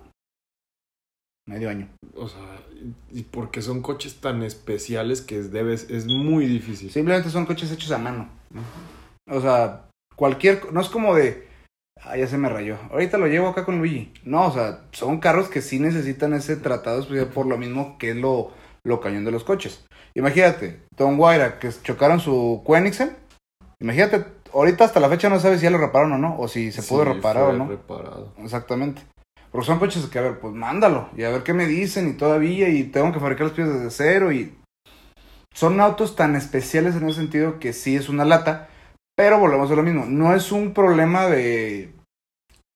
Medio 1.47 1.69
año. 1.69 1.89
O 2.17 2.29
sea, 2.29 2.59
y 3.11 3.23
porque 3.25 3.61
son 3.61 3.83
coches 3.83 4.21
tan 4.21 4.43
especiales 4.43 5.21
que 5.21 5.39
es, 5.39 5.53
debes, 5.53 5.91
es 5.91 6.07
muy 6.07 6.47
difícil. 6.47 6.91
Simplemente 6.91 7.29
son 7.29 7.45
coches 7.45 7.71
hechos 7.71 7.91
a 7.91 7.99
mano. 7.99 8.31
O 9.29 9.41
sea, 9.41 9.91
cualquier... 10.17 10.73
No 10.73 10.81
es 10.81 10.89
como 10.89 11.15
de... 11.15 11.47
Ah, 12.07 12.17
ya 12.17 12.27
se 12.27 12.37
me 12.37 12.49
rayó. 12.49 12.77
Ahorita 12.91 13.17
lo 13.19 13.27
llevo 13.27 13.49
acá 13.49 13.65
con 13.65 13.79
Luigi. 13.79 14.13
No, 14.25 14.47
o 14.47 14.53
sea, 14.53 14.81
son 14.93 15.21
carros 15.21 15.49
que 15.49 15.63
sí 15.63 15.79
necesitan 15.79 16.35
ese 16.35 16.57
tratado 16.57 17.01
especial 17.01 17.29
por 17.29 17.47
lo 17.47 17.57
mismo 17.57 17.97
que 17.99 18.11
es 18.11 18.17
lo, 18.17 18.53
lo 18.85 19.01
cañón 19.01 19.25
de 19.25 19.31
los 19.31 19.45
coches. 19.45 19.85
Imagínate, 20.15 20.81
Tom 20.97 21.17
Guaira, 21.17 21.59
que 21.59 21.71
chocaron 21.83 22.21
su 22.21 22.63
Koenigsegg. 22.65 23.17
Imagínate, 23.81 24.25
ahorita 24.53 24.85
hasta 24.85 25.01
la 25.01 25.09
fecha 25.09 25.29
no 25.31 25.41
sabes 25.41 25.61
si 25.61 25.65
ya 25.65 25.71
lo 25.71 25.79
repararon 25.79 26.13
o 26.13 26.19
no, 26.19 26.39
o 26.39 26.47
si 26.47 26.73
se 26.73 26.83
pudo 26.83 27.05
Sí, 27.05 27.13
reparar 27.15 27.45
o 27.45 27.53
no. 27.55 27.69
reparado. 27.69 28.33
Exactamente. 28.39 29.03
Porque 29.51 29.67
son 29.67 29.79
coches 29.79 30.05
que, 30.07 30.19
a 30.19 30.23
ver, 30.23 30.41
pues 30.41 30.53
mándalo 30.53 31.09
y 31.17 31.23
a 31.23 31.31
ver 31.31 31.43
qué 31.43 31.55
me 31.55 31.67
dicen 31.67 32.09
y 32.09 32.13
todavía 32.15 32.69
y 32.69 32.85
tengo 32.85 33.13
que 33.13 33.21
fabricar 33.21 33.47
las 33.47 33.55
piezas 33.57 33.75
desde 33.75 33.91
cero 33.91 34.31
y... 34.33 34.55
Son 35.55 35.81
autos 35.81 36.17
tan 36.17 36.35
especiales 36.35 36.97
en 36.97 37.09
ese 37.09 37.21
sentido 37.21 37.61
que 37.61 37.73
sí 37.73 37.95
es 37.95 38.09
una 38.09 38.25
lata, 38.25 38.69
pero 39.17 39.39
volvemos 39.39 39.71
a 39.71 39.77
lo 39.77 39.85
mismo. 39.85 40.05
No 40.05 40.35
es 40.35 40.51
un 40.51 40.75
problema 40.75 41.27
de 41.27 41.94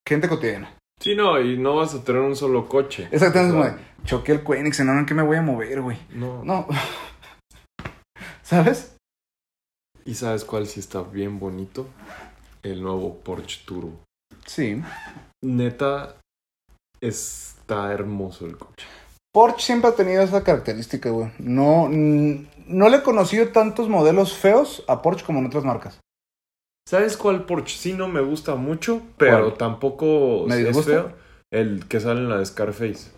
gente 0.09 0.29
cotidiana. 0.29 0.75
Sí, 1.01 1.15
no, 1.15 1.41
y 1.41 1.59
no 1.59 1.77
vas 1.77 1.95
a 1.95 2.03
tener 2.03 2.23
un 2.23 2.35
solo 2.35 2.69
coche. 2.69 3.09
Exactamente, 3.13 3.57
de, 3.57 4.05
choqué 4.05 4.33
el 4.33 4.43
Koenigsegg, 4.43 4.87
¿no? 4.87 4.99
¿En 4.99 5.07
qué 5.07 5.15
me 5.15 5.23
voy 5.23 5.37
a 5.37 5.43
mover, 5.43 5.81
güey? 5.81 5.99
No. 6.11 6.43
No. 6.45 6.67
¿Sabes? 8.43 8.97
¿Y 10.05 10.15
sabes 10.15 10.45
cuál 10.45 10.67
sí 10.67 10.81
está 10.81 11.03
bien 11.03 11.39
bonito? 11.39 11.87
El 12.63 12.83
nuevo 12.83 13.19
Porsche 13.19 13.61
Turbo. 13.65 14.01
Sí. 14.47 14.83
Neta, 15.45 16.17
está 17.01 17.93
hermoso 17.93 18.47
el 18.47 18.57
coche. 18.57 18.87
Porsche 19.33 19.67
siempre 19.67 19.91
ha 19.91 19.95
tenido 19.95 20.23
esa 20.23 20.43
característica, 20.43 21.11
güey. 21.11 21.31
No, 21.39 21.89
no 21.91 22.89
le 22.89 22.97
he 22.97 23.03
conocido 23.03 23.49
tantos 23.49 23.89
modelos 23.89 24.37
feos 24.37 24.83
a 24.89 25.03
Porsche 25.03 25.25
como 25.25 25.39
en 25.39 25.47
otras 25.47 25.65
marcas. 25.65 26.01
¿Sabes 26.89 27.19
cuál 27.19 27.45
Porsche 27.45 27.77
sí 27.77 27.93
no 27.93 28.09
me 28.09 28.23
gusta 28.23 28.55
mucho? 28.55 29.03
Pero 29.19 29.49
¿Cuál? 29.49 29.59
tampoco 29.59 30.47
¿Me 30.49 30.55
es 30.59 30.65
disgusta? 30.67 30.91
feo. 30.91 31.13
El 31.53 31.87
que 31.87 32.01
sale 32.01 32.21
en 32.21 32.31
la 32.31 32.39
de 32.39 32.47
Scarface. 32.47 33.11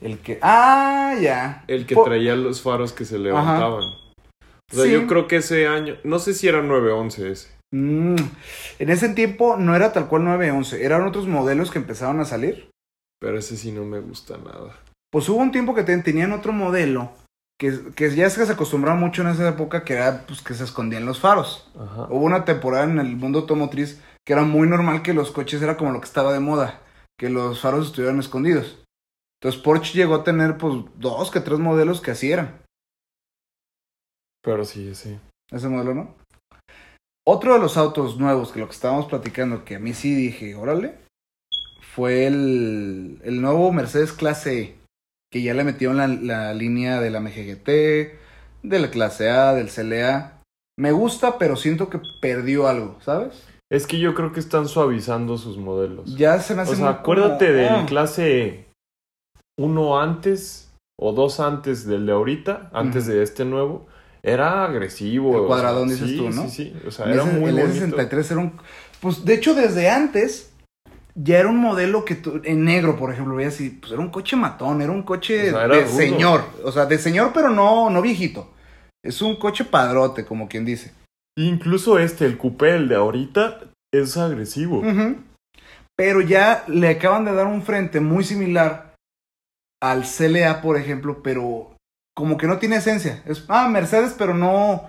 El 0.00 0.18
que. 0.18 0.40
¡Ah, 0.42 1.14
ya! 1.20 1.64
El 1.68 1.86
que 1.86 1.94
traía 1.94 2.34
los 2.34 2.62
faros 2.62 2.92
que 2.92 3.04
se 3.04 3.16
levantaban. 3.18 3.84
O 3.84 4.74
sea, 4.74 4.84
Sí. 4.86 4.90
yo 4.92 5.06
creo 5.06 5.28
que 5.28 5.36
ese 5.36 5.68
año, 5.68 5.96
no 6.02 6.18
sé 6.18 6.34
si 6.34 6.48
era 6.48 6.62
911 6.62 7.30
ese. 7.30 7.48
Mm, 7.72 8.16
En 8.80 8.90
ese 8.90 9.08
tiempo 9.10 9.56
no 9.56 9.76
era 9.76 9.92
tal 9.92 10.08
cual 10.08 10.24
911, 10.24 10.84
eran 10.84 11.06
otros 11.06 11.28
modelos 11.28 11.70
que 11.70 11.78
empezaron 11.78 12.18
a 12.18 12.24
salir. 12.24 12.70
Pero 13.20 13.38
ese 13.38 13.56
sí 13.56 13.70
no 13.70 13.84
me 13.84 14.00
gusta 14.00 14.36
nada. 14.36 14.76
Pues 15.12 15.28
hubo 15.28 15.38
un 15.38 15.52
tiempo 15.52 15.76
que 15.76 15.84
ten- 15.84 16.02
tenían 16.02 16.32
otro 16.32 16.52
modelo 16.52 17.12
que, 17.64 17.94
que 17.94 18.14
ya 18.14 18.26
es 18.26 18.36
que 18.36 18.44
se 18.44 18.52
acostumbraba 18.52 18.98
mucho 18.98 19.22
en 19.22 19.28
esa 19.28 19.48
época 19.48 19.84
que 19.84 19.94
era 19.94 20.26
pues 20.26 20.42
que 20.42 20.52
se 20.52 20.64
escondían 20.64 21.06
los 21.06 21.20
faros. 21.20 21.70
Ajá. 21.78 22.08
Hubo 22.10 22.24
una 22.24 22.44
temporada 22.44 22.84
en 22.84 22.98
el 22.98 23.16
mundo 23.16 23.40
automotriz 23.40 24.02
que 24.26 24.34
era 24.34 24.42
muy 24.42 24.68
normal 24.68 25.02
que 25.02 25.14
los 25.14 25.30
coches 25.30 25.62
era 25.62 25.76
como 25.76 25.92
lo 25.92 26.00
que 26.00 26.06
estaba 26.06 26.32
de 26.32 26.40
moda, 26.40 26.82
que 27.18 27.30
los 27.30 27.60
faros 27.60 27.86
estuvieran 27.86 28.18
escondidos. 28.18 28.82
Entonces 29.40 29.62
Porsche 29.62 29.94
llegó 29.94 30.14
a 30.14 30.24
tener 30.24 30.58
pues 30.58 30.84
dos 30.96 31.30
que 31.30 31.40
tres 31.40 31.58
modelos 31.58 32.00
que 32.00 32.10
así 32.10 32.32
eran. 32.32 32.62
Pero 34.42 34.64
sí, 34.64 34.94
sí. 34.94 35.18
Ese 35.50 35.68
modelo 35.68 35.94
no. 35.94 36.14
Otro 37.26 37.54
de 37.54 37.60
los 37.60 37.78
autos 37.78 38.18
nuevos 38.18 38.52
que 38.52 38.60
lo 38.60 38.66
que 38.66 38.74
estábamos 38.74 39.06
platicando, 39.06 39.64
que 39.64 39.76
a 39.76 39.78
mí 39.78 39.94
sí 39.94 40.14
dije, 40.14 40.54
órale, 40.54 40.98
fue 41.94 42.26
el, 42.26 43.20
el 43.24 43.40
nuevo 43.40 43.72
Mercedes 43.72 44.12
Clase 44.12 44.60
E, 44.60 44.78
que 45.34 45.42
ya 45.42 45.52
le 45.52 45.64
metieron 45.64 45.96
la, 45.96 46.06
la 46.06 46.54
línea 46.54 47.00
de 47.00 47.10
la 47.10 47.18
MGGT, 47.18 47.66
de 47.66 48.78
la 48.78 48.88
Clase 48.88 49.30
A, 49.30 49.52
del 49.52 49.68
CLA. 49.68 50.40
Me 50.78 50.92
gusta, 50.92 51.38
pero 51.38 51.56
siento 51.56 51.90
que 51.90 51.98
perdió 52.20 52.68
algo, 52.68 52.98
¿sabes? 53.00 53.42
Es 53.68 53.88
que 53.88 53.98
yo 53.98 54.14
creo 54.14 54.32
que 54.32 54.38
están 54.38 54.68
suavizando 54.68 55.36
sus 55.36 55.58
modelos. 55.58 56.14
Ya 56.14 56.38
se 56.38 56.54
me 56.54 56.62
hace 56.62 56.74
o 56.74 56.76
sea, 56.76 56.88
acuérdate 56.90 57.46
como- 57.46 57.58
del 57.58 57.68
ah. 57.68 57.84
clase 57.84 58.68
uno 59.58 60.00
antes 60.00 60.72
o 61.00 61.12
dos 61.12 61.40
antes 61.40 61.84
del 61.84 62.06
de 62.06 62.12
ahorita, 62.12 62.70
antes 62.72 63.06
de 63.06 63.20
este 63.24 63.44
nuevo. 63.44 63.88
Era 64.22 64.64
agresivo. 64.64 65.30
El 65.30 65.36
o 65.36 65.38
sea, 65.40 65.46
cuadradón, 65.48 65.88
dices 65.88 66.10
sí, 66.10 66.16
tú, 66.16 66.30
¿no? 66.30 66.42
Sí, 66.44 66.48
sí. 66.48 66.76
O 66.86 66.92
sea, 66.92 67.12
era 67.12 67.24
muy 67.24 67.50
el 67.50 67.56
bonito. 67.56 67.96
S63 67.96 68.30
era 68.30 68.40
un... 68.40 68.52
Pues 69.00 69.24
de 69.24 69.34
hecho 69.34 69.56
desde 69.56 69.90
antes 69.90 70.53
ya 71.14 71.38
era 71.38 71.48
un 71.48 71.58
modelo 71.58 72.04
que 72.04 72.14
tú- 72.16 72.40
en 72.44 72.64
negro, 72.64 72.96
por 72.96 73.12
ejemplo, 73.12 73.34
veías 73.36 73.60
y 73.60 73.70
pues 73.70 73.92
era 73.92 74.00
un 74.00 74.10
coche 74.10 74.36
matón, 74.36 74.82
era 74.82 74.90
un 74.92 75.02
coche 75.02 75.50
O 75.50 75.56
sea, 75.56 75.64
era 75.66 75.76
de 75.76 75.84
rudo. 75.84 75.96
señor, 75.96 76.44
o 76.64 76.72
sea, 76.72 76.86
de 76.86 76.98
señor 76.98 77.30
pero 77.34 77.50
no 77.50 77.90
no 77.90 78.02
viejito. 78.02 78.50
Es 79.04 79.20
un 79.22 79.36
coche 79.36 79.64
padrote, 79.64 80.24
como 80.24 80.48
quien 80.48 80.64
dice. 80.64 80.92
Incluso 81.36 81.98
este, 81.98 82.24
el 82.26 82.38
coupé, 82.38 82.76
el 82.76 82.88
de 82.88 82.96
ahorita, 82.96 83.60
es 83.92 84.16
agresivo. 84.16 84.82
Pero 85.96 86.20
ya 86.20 86.64
le 86.68 86.88
acaban 86.88 87.24
de 87.24 87.34
dar 87.34 87.46
un 87.46 87.62
frente 87.62 88.00
muy 88.00 88.24
similar 88.24 88.94
al 89.82 90.04
CLA, 90.04 90.62
por 90.62 90.76
ejemplo, 90.76 91.22
pero 91.22 91.76
como 92.16 92.36
que 92.38 92.46
no 92.46 92.58
tiene 92.58 92.76
esencia. 92.76 93.22
Es 93.26 93.44
ah, 93.48 93.68
Mercedes, 93.68 94.14
pero 94.16 94.32
no 94.34 94.88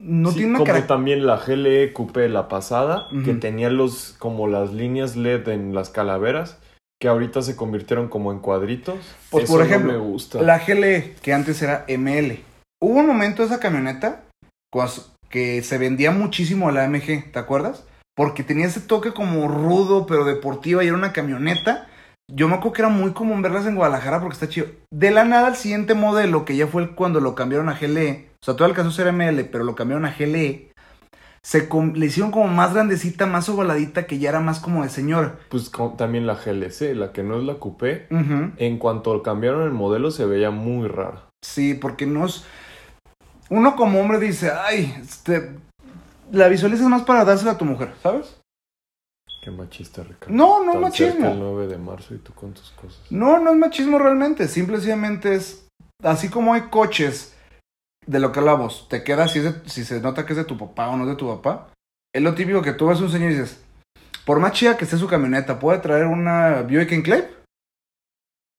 no 0.00 0.30
Sí, 0.30 0.38
tiene 0.38 0.50
una 0.50 0.58
como 0.58 0.86
también 0.86 1.26
la 1.26 1.36
GLE 1.36 1.92
Coupé, 1.92 2.28
la 2.28 2.48
pasada, 2.48 3.08
que 3.24 3.34
tenía 3.34 3.70
los 3.70 4.14
como 4.18 4.48
las 4.48 4.72
líneas 4.72 5.16
LED 5.16 5.48
en 5.48 5.74
las 5.74 5.90
calaveras, 5.90 6.58
que 7.00 7.08
ahorita 7.08 7.42
se 7.42 7.56
convirtieron 7.56 8.08
como 8.08 8.32
en 8.32 8.40
cuadritos. 8.40 8.98
Pues, 9.30 9.44
Eso 9.44 9.52
por 9.52 9.60
no 9.60 9.66
ejemplo, 9.66 9.92
me 9.92 9.98
gusta. 9.98 10.42
La 10.42 10.58
GLE, 10.58 11.14
que 11.22 11.32
antes 11.32 11.62
era 11.62 11.84
ML. 11.88 12.40
Hubo 12.82 12.98
un 12.98 13.06
momento 13.06 13.42
esa 13.42 13.60
camioneta 13.60 14.24
que 15.30 15.62
se 15.62 15.78
vendía 15.78 16.10
muchísimo 16.10 16.68
a 16.68 16.72
la 16.72 16.84
AMG, 16.84 17.32
¿te 17.32 17.38
acuerdas? 17.38 17.84
Porque 18.16 18.42
tenía 18.42 18.66
ese 18.66 18.80
toque 18.80 19.12
como 19.12 19.48
rudo, 19.48 20.06
pero 20.06 20.24
deportiva 20.24 20.84
y 20.84 20.88
era 20.88 20.96
una 20.96 21.12
camioneta. 21.12 21.88
Yo 22.32 22.48
me 22.48 22.54
acuerdo 22.54 22.72
que 22.72 22.82
era 22.82 22.88
muy 22.88 23.12
común 23.12 23.42
verlas 23.42 23.66
en 23.66 23.76
Guadalajara 23.76 24.20
porque 24.20 24.34
está 24.34 24.48
chido. 24.48 24.66
De 24.90 25.10
la 25.10 25.24
nada, 25.24 25.48
el 25.48 25.56
siguiente 25.56 25.94
modelo, 25.94 26.44
que 26.44 26.56
ya 26.56 26.66
fue 26.66 26.94
cuando 26.94 27.20
lo 27.20 27.34
cambiaron 27.34 27.68
a 27.68 27.78
GLE, 27.78 28.30
o 28.40 28.44
sea, 28.44 28.54
todo 28.56 28.66
alcanzó 28.66 28.90
a 28.90 29.04
ser 29.04 29.12
ML, 29.12 29.44
pero 29.44 29.64
lo 29.64 29.74
cambiaron 29.74 30.06
a 30.06 30.14
GLE, 30.18 30.72
se 31.42 31.68
le 31.94 32.06
hicieron 32.06 32.30
como 32.30 32.48
más 32.48 32.72
grandecita, 32.72 33.26
más 33.26 33.50
ovaladita, 33.50 34.06
que 34.06 34.18
ya 34.18 34.30
era 34.30 34.40
más 34.40 34.60
como 34.60 34.82
de 34.82 34.88
señora. 34.88 35.36
Pues 35.50 35.70
también 35.98 36.26
la 36.26 36.36
GLC, 36.36 36.94
la 36.94 37.12
que 37.12 37.22
no 37.22 37.36
es 37.36 37.44
la 37.44 37.56
Coupé, 37.56 38.06
en 38.10 38.78
cuanto 38.78 39.22
cambiaron 39.22 39.62
el 39.62 39.72
modelo 39.72 40.10
se 40.10 40.24
veía 40.24 40.50
muy 40.50 40.88
rara. 40.88 41.28
Sí, 41.42 41.74
porque 41.74 42.06
no 42.06 42.24
es. 42.24 42.46
Uno 43.50 43.76
como 43.76 44.00
hombre 44.00 44.18
dice, 44.18 44.50
ay, 44.50 44.94
este. 44.98 45.50
La 46.32 46.48
visualizas 46.48 46.88
más 46.88 47.02
para 47.02 47.26
dársela 47.26 47.52
a 47.52 47.58
tu 47.58 47.66
mujer, 47.66 47.92
¿sabes? 48.02 48.40
Qué 49.44 49.50
machista, 49.50 50.02
Ricardo. 50.02 50.34
No, 50.34 50.64
no 50.64 50.70
es 50.70 50.72
Tan 50.72 50.80
machismo. 50.80 51.28
el 51.32 51.38
9 51.38 51.66
de 51.66 51.76
marzo 51.76 52.14
y 52.14 52.18
tú 52.18 52.32
con 52.32 52.54
tus 52.54 52.70
cosas. 52.70 52.98
No, 53.10 53.38
no 53.38 53.50
es 53.50 53.56
machismo 53.58 53.98
realmente. 53.98 54.48
Simplemente 54.48 55.34
es. 55.34 55.66
Así 56.02 56.30
como 56.30 56.54
hay 56.54 56.62
coches 56.70 57.36
de 58.06 58.20
lo 58.20 58.32
que 58.32 58.38
hablamos, 58.40 58.88
te 58.88 59.04
queda 59.04 59.28
si, 59.28 59.40
es 59.40 59.44
de- 59.44 59.68
si 59.68 59.84
se 59.84 60.00
nota 60.00 60.24
que 60.24 60.32
es 60.32 60.38
de 60.38 60.44
tu 60.46 60.56
papá 60.56 60.88
o 60.88 60.96
no 60.96 61.04
es 61.04 61.10
de 61.10 61.16
tu 61.16 61.28
papá. 61.28 61.68
Es 62.14 62.22
lo 62.22 62.34
típico 62.34 62.62
que 62.62 62.72
tú 62.72 62.86
ves 62.86 63.00
a 63.00 63.02
un 63.02 63.10
señor 63.10 63.32
y 63.32 63.34
dices, 63.34 63.62
por 64.24 64.40
más 64.40 64.52
chida 64.52 64.78
que 64.78 64.84
esté 64.84 64.96
su 64.96 65.06
camioneta, 65.08 65.58
puede 65.58 65.78
traer 65.80 66.06
una 66.06 66.62
Buick 66.62 66.92
Enclave. 66.92 67.28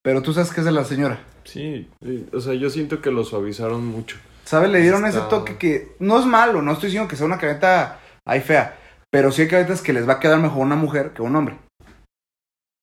Pero 0.03 0.21
tú 0.21 0.33
sabes 0.33 0.51
que 0.51 0.61
es 0.61 0.65
de 0.65 0.71
la 0.71 0.83
señora. 0.85 1.19
Sí, 1.45 1.89
o 2.31 2.39
sea, 2.39 2.53
yo 2.53 2.69
siento 2.69 3.01
que 3.01 3.09
lo 3.11 3.23
suavizaron 3.23 3.85
mucho. 3.87 4.17
¿Sabes? 4.43 4.69
Le 4.69 4.81
dieron 4.81 5.05
ese 5.05 5.19
toque 5.21 5.57
que 5.57 5.95
no 5.99 6.19
es 6.19 6.25
malo, 6.27 6.61
no 6.61 6.73
estoy 6.73 6.87
diciendo 6.89 7.07
que 7.09 7.15
sea 7.15 7.25
una 7.25 7.39
camioneta 7.39 7.99
ahí 8.27 8.41
fea, 8.41 8.77
pero 9.15 9.31
sí 9.31 9.43
hay 9.43 9.47
camionetas 9.47 9.81
que 9.81 9.93
les 9.93 10.05
va 10.09 10.13
a 10.13 10.19
quedar 10.19 10.41
mejor 10.41 10.65
una 10.65 10.75
mujer 10.75 11.13
que 11.13 11.21
un 11.21 11.33
hombre. 11.37 11.57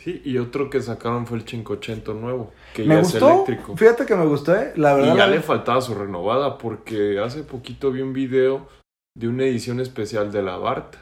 Sí, 0.02 0.22
y 0.24 0.38
otro 0.38 0.70
que 0.70 0.80
sacaron 0.80 1.26
fue 1.26 1.36
el 1.36 1.44
580 1.44 2.14
nuevo, 2.14 2.54
que 2.72 2.84
Me 2.84 2.94
ya 2.94 3.00
gustó, 3.02 3.28
es 3.28 3.34
eléctrico. 3.34 3.76
fíjate 3.76 4.06
que 4.06 4.16
me 4.16 4.24
gustó, 4.24 4.56
¿eh? 4.56 4.72
La 4.76 4.94
verdad. 4.94 5.14
Y 5.14 5.18
ya 5.18 5.26
le 5.26 5.42
faltaba 5.42 5.82
su 5.82 5.94
renovada 5.94 6.56
porque 6.56 7.20
hace 7.20 7.42
poquito 7.42 7.92
vi 7.92 8.00
un 8.00 8.14
video 8.14 8.66
de 9.14 9.28
una 9.28 9.44
edición 9.44 9.78
especial 9.78 10.32
de 10.32 10.42
la 10.42 10.56
Bart. 10.56 10.96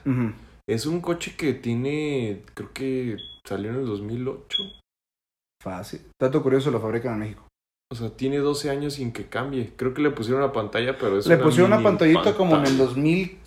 Es 0.68 0.86
un 0.86 1.00
coche 1.00 1.36
que 1.36 1.54
tiene, 1.54 2.42
creo 2.54 2.72
que 2.72 3.16
salió 3.46 3.70
en 3.70 3.76
el 3.76 3.86
2008. 3.86 4.64
Fácil. 5.62 6.00
Dato 6.20 6.42
curioso, 6.42 6.72
lo 6.72 6.80
fabrican 6.80 7.12
en 7.12 7.18
México. 7.20 7.46
O 7.92 7.94
sea, 7.94 8.10
tiene 8.10 8.38
12 8.38 8.68
años 8.68 8.94
sin 8.94 9.12
que 9.12 9.26
cambie. 9.26 9.74
Creo 9.76 9.94
que 9.94 10.02
le 10.02 10.10
pusieron 10.10 10.42
una 10.42 10.52
pantalla, 10.52 10.98
pero 10.98 11.18
es 11.18 11.26
Le 11.28 11.36
una 11.36 11.44
pusieron 11.44 11.72
una 11.72 11.82
pantallita 11.84 12.34
como 12.34 12.56
en 12.56 12.62
el 12.62 12.76
pantalla. 12.76 12.88
2000, 12.88 13.38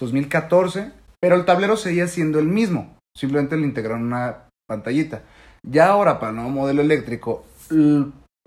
2014, 0.00 0.92
pero 1.20 1.36
el 1.36 1.44
tablero 1.44 1.76
seguía 1.76 2.06
siendo 2.06 2.38
el 2.38 2.46
mismo. 2.46 2.96
Simplemente 3.16 3.56
le 3.56 3.66
integraron 3.66 4.04
una 4.04 4.48
pantallita. 4.68 5.22
Ya 5.66 5.88
ahora, 5.88 6.20
para 6.20 6.30
el 6.30 6.36
nuevo 6.36 6.50
modelo 6.50 6.82
eléctrico, 6.82 7.44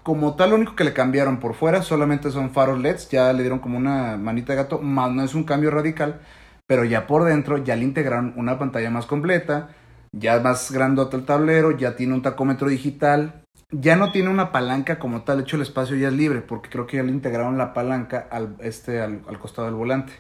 como 0.03 0.35
tal, 0.35 0.51
lo 0.51 0.55
único 0.55 0.75
que 0.75 0.83
le 0.83 0.93
cambiaron 0.93 1.39
por 1.39 1.53
fuera 1.53 1.81
solamente 1.81 2.31
son 2.31 2.51
faros 2.51 2.79
LEDs. 2.79 3.09
Ya 3.09 3.31
le 3.33 3.43
dieron 3.43 3.59
como 3.59 3.77
una 3.77 4.17
manita 4.17 4.53
de 4.53 4.57
gato, 4.57 4.79
más 4.79 5.11
no 5.11 5.23
es 5.23 5.35
un 5.35 5.43
cambio 5.43 5.71
radical. 5.71 6.21
Pero 6.67 6.85
ya 6.85 7.05
por 7.05 7.25
dentro, 7.25 7.57
ya 7.57 7.75
le 7.75 7.83
integraron 7.83 8.33
una 8.37 8.57
pantalla 8.57 8.89
más 8.89 9.05
completa. 9.05 9.69
Ya 10.13 10.39
más 10.39 10.71
grandota 10.71 11.17
el 11.17 11.25
tablero, 11.25 11.71
ya 11.71 11.95
tiene 11.95 12.13
un 12.13 12.21
tacómetro 12.21 12.69
digital. 12.69 13.43
Ya 13.71 13.95
no 13.95 14.11
tiene 14.11 14.29
una 14.29 14.51
palanca 14.51 14.99
como 14.99 15.21
tal, 15.21 15.41
hecho 15.41 15.55
el 15.55 15.61
espacio 15.61 15.95
ya 15.95 16.09
es 16.09 16.13
libre, 16.13 16.41
porque 16.41 16.69
creo 16.69 16.87
que 16.87 16.97
ya 16.97 17.03
le 17.03 17.11
integraron 17.11 17.57
la 17.57 17.73
palanca 17.73 18.27
al, 18.29 18.57
este, 18.59 18.99
al, 18.99 19.21
al 19.29 19.39
costado 19.39 19.67
del 19.67 19.75
volante. 19.75 20.11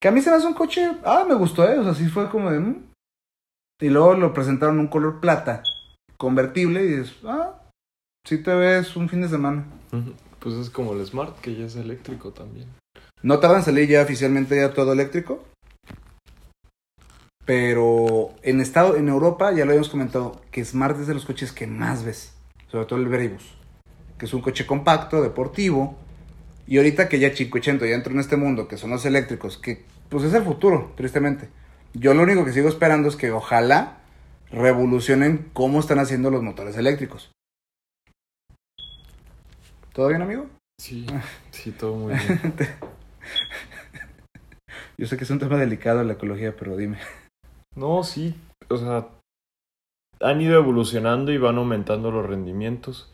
Que 0.00 0.08
a 0.08 0.10
mí 0.10 0.22
se 0.22 0.30
me 0.30 0.36
hace 0.36 0.46
un 0.46 0.54
coche, 0.54 0.96
ah, 1.04 1.24
me 1.28 1.34
gustó, 1.34 1.68
¿eh? 1.68 1.78
O 1.78 1.84
sea, 1.84 1.94
sí 1.94 2.08
fue 2.08 2.30
como 2.30 2.50
de... 2.50 2.58
mm. 2.58 2.90
Y 3.82 3.88
luego 3.88 4.14
lo 4.14 4.32
presentaron 4.32 4.76
en 4.76 4.80
un 4.82 4.88
color 4.88 5.20
plata, 5.20 5.62
convertible, 6.16 6.84
y 6.84 6.88
dices, 6.88 7.16
ah, 7.24 7.60
sí 8.26 8.38
te 8.42 8.54
ves 8.54 8.96
un 8.96 9.08
fin 9.08 9.22
de 9.22 9.28
semana. 9.28 9.66
Pues 10.38 10.54
es 10.54 10.70
como 10.70 10.92
el 10.94 11.04
Smart, 11.06 11.38
que 11.40 11.54
ya 11.54 11.66
es 11.66 11.76
eléctrico 11.76 12.32
también. 12.32 12.68
No 13.22 13.38
tardan 13.38 13.58
en 13.58 13.64
salir 13.64 13.88
ya 13.88 14.02
oficialmente 14.02 14.56
ya 14.56 14.72
todo 14.72 14.92
eléctrico. 14.92 15.44
Pero 17.44 18.34
en 18.42 18.60
estado, 18.60 18.96
en 18.96 19.08
Europa, 19.08 19.50
ya 19.52 19.64
lo 19.64 19.70
habíamos 19.70 19.88
comentado, 19.88 20.40
que 20.50 20.64
Smart 20.64 20.98
es 21.00 21.06
de 21.06 21.14
los 21.14 21.24
coches 21.24 21.52
que 21.52 21.66
más 21.66 22.04
ves. 22.04 22.34
Sobre 22.68 22.86
todo 22.86 22.98
el 22.98 23.08
Brabus. 23.08 23.54
Que 24.18 24.26
es 24.26 24.34
un 24.34 24.40
coche 24.40 24.66
compacto, 24.66 25.22
deportivo. 25.22 25.96
Y 26.70 26.76
ahorita 26.76 27.08
que 27.08 27.18
ya 27.18 27.32
580 27.32 27.84
ya 27.84 27.96
entró 27.96 28.12
en 28.12 28.20
este 28.20 28.36
mundo, 28.36 28.68
que 28.68 28.76
son 28.76 28.90
los 28.90 29.04
eléctricos, 29.04 29.58
que 29.58 29.82
pues 30.08 30.22
es 30.22 30.32
el 30.34 30.44
futuro, 30.44 30.92
tristemente. 30.96 31.48
Yo 31.94 32.14
lo 32.14 32.22
único 32.22 32.44
que 32.44 32.52
sigo 32.52 32.68
esperando 32.68 33.08
es 33.08 33.16
que 33.16 33.32
ojalá 33.32 33.98
revolucionen 34.52 35.50
cómo 35.52 35.80
están 35.80 35.98
haciendo 35.98 36.30
los 36.30 36.44
motores 36.44 36.76
eléctricos. 36.76 37.32
¿Todo 39.92 40.06
bien, 40.10 40.22
amigo? 40.22 40.46
Sí, 40.80 41.08
sí, 41.50 41.72
todo 41.72 41.96
muy 41.96 42.14
bien. 42.14 42.54
Yo 44.96 45.08
sé 45.08 45.16
que 45.16 45.24
es 45.24 45.30
un 45.30 45.40
tema 45.40 45.56
delicado 45.56 46.04
la 46.04 46.12
ecología, 46.12 46.54
pero 46.56 46.76
dime. 46.76 46.98
No, 47.74 48.04
sí, 48.04 48.36
o 48.68 48.76
sea, 48.76 49.08
han 50.20 50.40
ido 50.40 50.56
evolucionando 50.56 51.32
y 51.32 51.38
van 51.38 51.58
aumentando 51.58 52.12
los 52.12 52.24
rendimientos. 52.24 53.12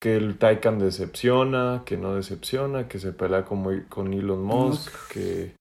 Que 0.00 0.16
el 0.16 0.38
Taycan 0.38 0.78
decepciona, 0.78 1.82
que 1.84 1.96
no 1.96 2.14
decepciona, 2.14 2.88
que 2.88 2.98
se 2.98 3.12
pelea 3.12 3.44
con, 3.44 3.82
con 3.88 4.12
Elon 4.12 4.42
Musk, 4.42 4.92
que... 5.12 5.54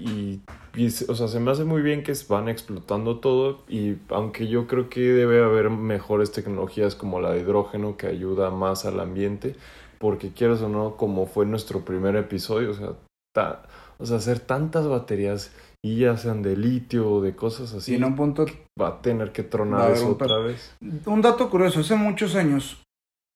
Y, 0.00 0.40
y, 0.74 0.86
o 0.86 1.14
sea, 1.14 1.28
se 1.28 1.38
me 1.38 1.50
hace 1.50 1.64
muy 1.64 1.82
bien 1.82 2.02
que 2.02 2.14
van 2.28 2.48
explotando 2.48 3.20
todo 3.20 3.62
y 3.68 3.96
aunque 4.08 4.48
yo 4.48 4.66
creo 4.66 4.88
que 4.88 5.00
debe 5.00 5.44
haber 5.44 5.70
mejores 5.70 6.32
tecnologías 6.32 6.96
como 6.96 7.20
la 7.20 7.30
de 7.30 7.40
hidrógeno 7.40 7.96
que 7.96 8.08
ayuda 8.08 8.50
más 8.50 8.84
al 8.86 8.98
ambiente, 8.98 9.54
porque 9.98 10.32
quieras 10.32 10.62
o 10.62 10.68
no, 10.68 10.96
como 10.96 11.26
fue 11.26 11.46
nuestro 11.46 11.84
primer 11.84 12.16
episodio, 12.16 12.70
o 12.70 12.74
sea, 12.74 12.94
ta, 13.32 13.62
o 13.98 14.06
sea, 14.06 14.16
hacer 14.16 14.40
tantas 14.40 14.88
baterías 14.88 15.52
y 15.84 15.98
ya 15.98 16.16
sean 16.16 16.42
de 16.42 16.56
litio 16.56 17.08
o 17.08 17.20
de 17.20 17.36
cosas 17.36 17.72
así. 17.74 17.92
Y 17.92 17.96
en 17.96 18.04
un 18.04 18.16
punto 18.16 18.46
va 18.80 18.88
a 18.88 19.02
tener 19.02 19.30
que 19.30 19.42
tronar 19.42 19.92
eso 19.92 20.12
otra 20.12 20.38
vez. 20.38 20.74
Un 21.06 21.22
dato 21.22 21.48
curioso, 21.50 21.80
hace 21.80 21.94
muchos 21.94 22.34
años 22.34 22.82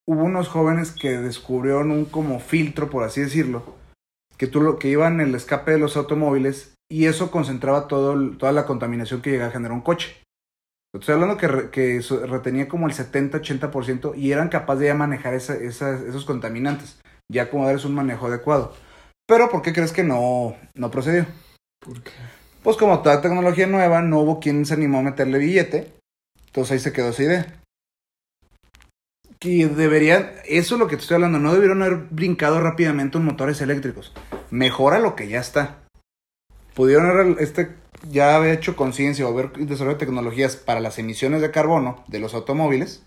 hubo 0.08 0.24
unos 0.24 0.48
jóvenes 0.48 0.92
que 0.92 1.18
descubrieron 1.18 1.90
un 1.90 2.04
como 2.04 2.40
filtro, 2.40 2.88
por 2.90 3.04
así 3.04 3.20
decirlo, 3.20 3.62
que 4.36 4.46
tú 4.46 4.60
lo 4.60 4.78
que 4.78 4.88
iba 4.88 5.08
en 5.08 5.20
el 5.20 5.34
escape 5.34 5.72
de 5.72 5.78
los 5.78 5.96
automóviles 5.96 6.74
y 6.90 7.06
eso 7.06 7.30
concentraba 7.30 7.88
todo, 7.88 8.30
toda 8.36 8.52
la 8.52 8.66
contaminación 8.66 9.22
que 9.22 9.30
llegaba 9.30 9.50
a 9.50 9.52
generar 9.52 9.72
un 9.72 9.82
coche. 9.82 10.16
Estoy 10.94 11.14
hablando 11.14 11.36
que, 11.36 11.70
que 11.70 12.00
retenía 12.26 12.68
como 12.68 12.86
el 12.86 12.94
70-80% 12.94 14.16
y 14.16 14.32
eran 14.32 14.48
capaces 14.48 14.80
de 14.80 14.86
ya 14.86 14.94
manejar 14.94 15.34
esa, 15.34 15.54
esos 15.56 16.24
contaminantes, 16.24 17.00
ya 17.30 17.50
como 17.50 17.66
darles 17.66 17.84
un 17.84 17.94
manejo 17.94 18.26
adecuado. 18.26 18.74
Pero 19.26 19.50
¿por 19.50 19.62
qué 19.62 19.72
crees 19.72 19.92
que 19.92 20.04
no, 20.04 20.56
no 20.74 20.90
procedió? 20.90 21.26
¿Por 21.80 22.02
qué? 22.02 22.12
Pues 22.62 22.76
como 22.76 23.02
toda 23.02 23.20
tecnología 23.20 23.66
nueva, 23.66 24.00
no 24.00 24.20
hubo 24.20 24.40
quien 24.40 24.64
se 24.64 24.74
animó 24.74 24.98
a 24.98 25.02
meterle 25.02 25.38
billete. 25.38 25.92
Entonces 26.46 26.72
ahí 26.72 26.78
se 26.78 26.92
quedó 26.92 27.10
esa 27.10 27.22
idea. 27.22 27.62
Que 29.46 29.68
deberían, 29.68 30.32
eso 30.44 30.74
es 30.74 30.78
lo 30.80 30.88
que 30.88 30.96
te 30.96 31.02
estoy 31.02 31.14
hablando, 31.14 31.38
no 31.38 31.54
debieron 31.54 31.80
haber 31.80 32.08
brincado 32.10 32.60
rápidamente 32.60 33.16
en 33.16 33.24
motores 33.24 33.60
eléctricos. 33.60 34.12
Mejora 34.50 34.98
lo 34.98 35.14
que 35.14 35.28
ya 35.28 35.38
está. 35.38 35.84
Pudieron 36.74 37.06
haber 37.06 37.36
este, 37.38 37.76
ya 38.10 38.34
haber 38.34 38.58
hecho 38.58 38.74
conciencia 38.74 39.24
o 39.24 39.30
haber 39.30 39.52
desarrollado 39.52 39.98
tecnologías 39.98 40.56
para 40.56 40.80
las 40.80 40.98
emisiones 40.98 41.42
de 41.42 41.52
carbono 41.52 42.02
de 42.08 42.18
los 42.18 42.34
automóviles 42.34 43.06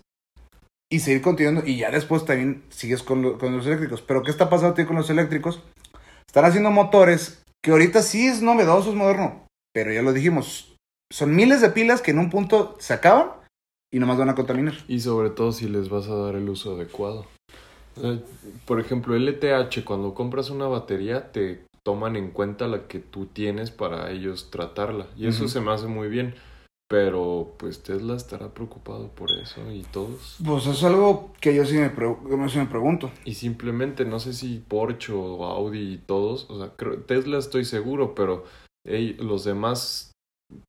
y 0.90 1.00
seguir 1.00 1.20
continuando. 1.20 1.62
Y 1.66 1.76
ya 1.76 1.90
después 1.90 2.24
también 2.24 2.64
sigues 2.70 3.02
con, 3.02 3.36
con 3.36 3.54
los 3.54 3.66
eléctricos. 3.66 4.00
Pero 4.00 4.22
¿qué 4.22 4.30
está 4.30 4.48
pasando 4.48 4.86
con 4.86 4.96
los 4.96 5.10
eléctricos? 5.10 5.62
Están 6.26 6.46
haciendo 6.46 6.70
motores 6.70 7.42
que 7.62 7.72
ahorita 7.72 8.00
sí 8.00 8.28
es 8.28 8.40
novedoso, 8.40 8.88
es 8.88 8.96
moderno. 8.96 9.46
Pero 9.74 9.92
ya 9.92 10.00
lo 10.00 10.14
dijimos, 10.14 10.74
son 11.12 11.36
miles 11.36 11.60
de 11.60 11.68
pilas 11.68 12.00
que 12.00 12.12
en 12.12 12.18
un 12.18 12.30
punto 12.30 12.78
se 12.80 12.94
acaban 12.94 13.39
y 13.90 13.98
nomás 13.98 14.18
van 14.18 14.28
a 14.28 14.34
contaminar. 14.34 14.74
Y 14.88 15.00
sobre 15.00 15.30
todo 15.30 15.52
si 15.52 15.68
les 15.68 15.88
vas 15.88 16.08
a 16.08 16.16
dar 16.16 16.36
el 16.36 16.48
uso 16.48 16.74
adecuado. 16.74 17.26
Por 18.66 18.80
ejemplo, 18.80 19.16
LTH, 19.16 19.84
cuando 19.84 20.14
compras 20.14 20.50
una 20.50 20.66
batería, 20.66 21.32
te 21.32 21.64
toman 21.82 22.16
en 22.16 22.30
cuenta 22.30 22.68
la 22.68 22.86
que 22.86 23.00
tú 23.00 23.26
tienes 23.26 23.70
para 23.70 24.10
ellos 24.10 24.50
tratarla. 24.50 25.06
Y 25.16 25.26
eso 25.26 25.48
se 25.48 25.60
me 25.60 25.72
hace 25.72 25.86
muy 25.86 26.08
bien. 26.08 26.34
Pero 26.88 27.54
pues 27.56 27.84
Tesla 27.84 28.16
estará 28.16 28.52
preocupado 28.52 29.10
por 29.10 29.30
eso 29.30 29.70
y 29.70 29.82
todos. 29.92 30.38
Pues 30.44 30.66
es 30.66 30.82
algo 30.82 31.32
que 31.40 31.54
yo 31.54 31.64
sí 31.64 31.76
me, 31.76 31.88
me 31.88 32.66
pregunto. 32.66 33.12
Y 33.24 33.34
simplemente 33.34 34.04
no 34.04 34.18
sé 34.18 34.32
si 34.32 34.58
Porsche 34.58 35.12
o 35.12 35.44
Audi 35.44 35.94
y 35.94 35.98
todos, 35.98 36.50
o 36.50 36.58
sea, 36.58 36.74
Tesla 37.06 37.38
estoy 37.38 37.64
seguro, 37.64 38.16
pero 38.16 38.44
los 38.84 39.44
demás 39.44 40.09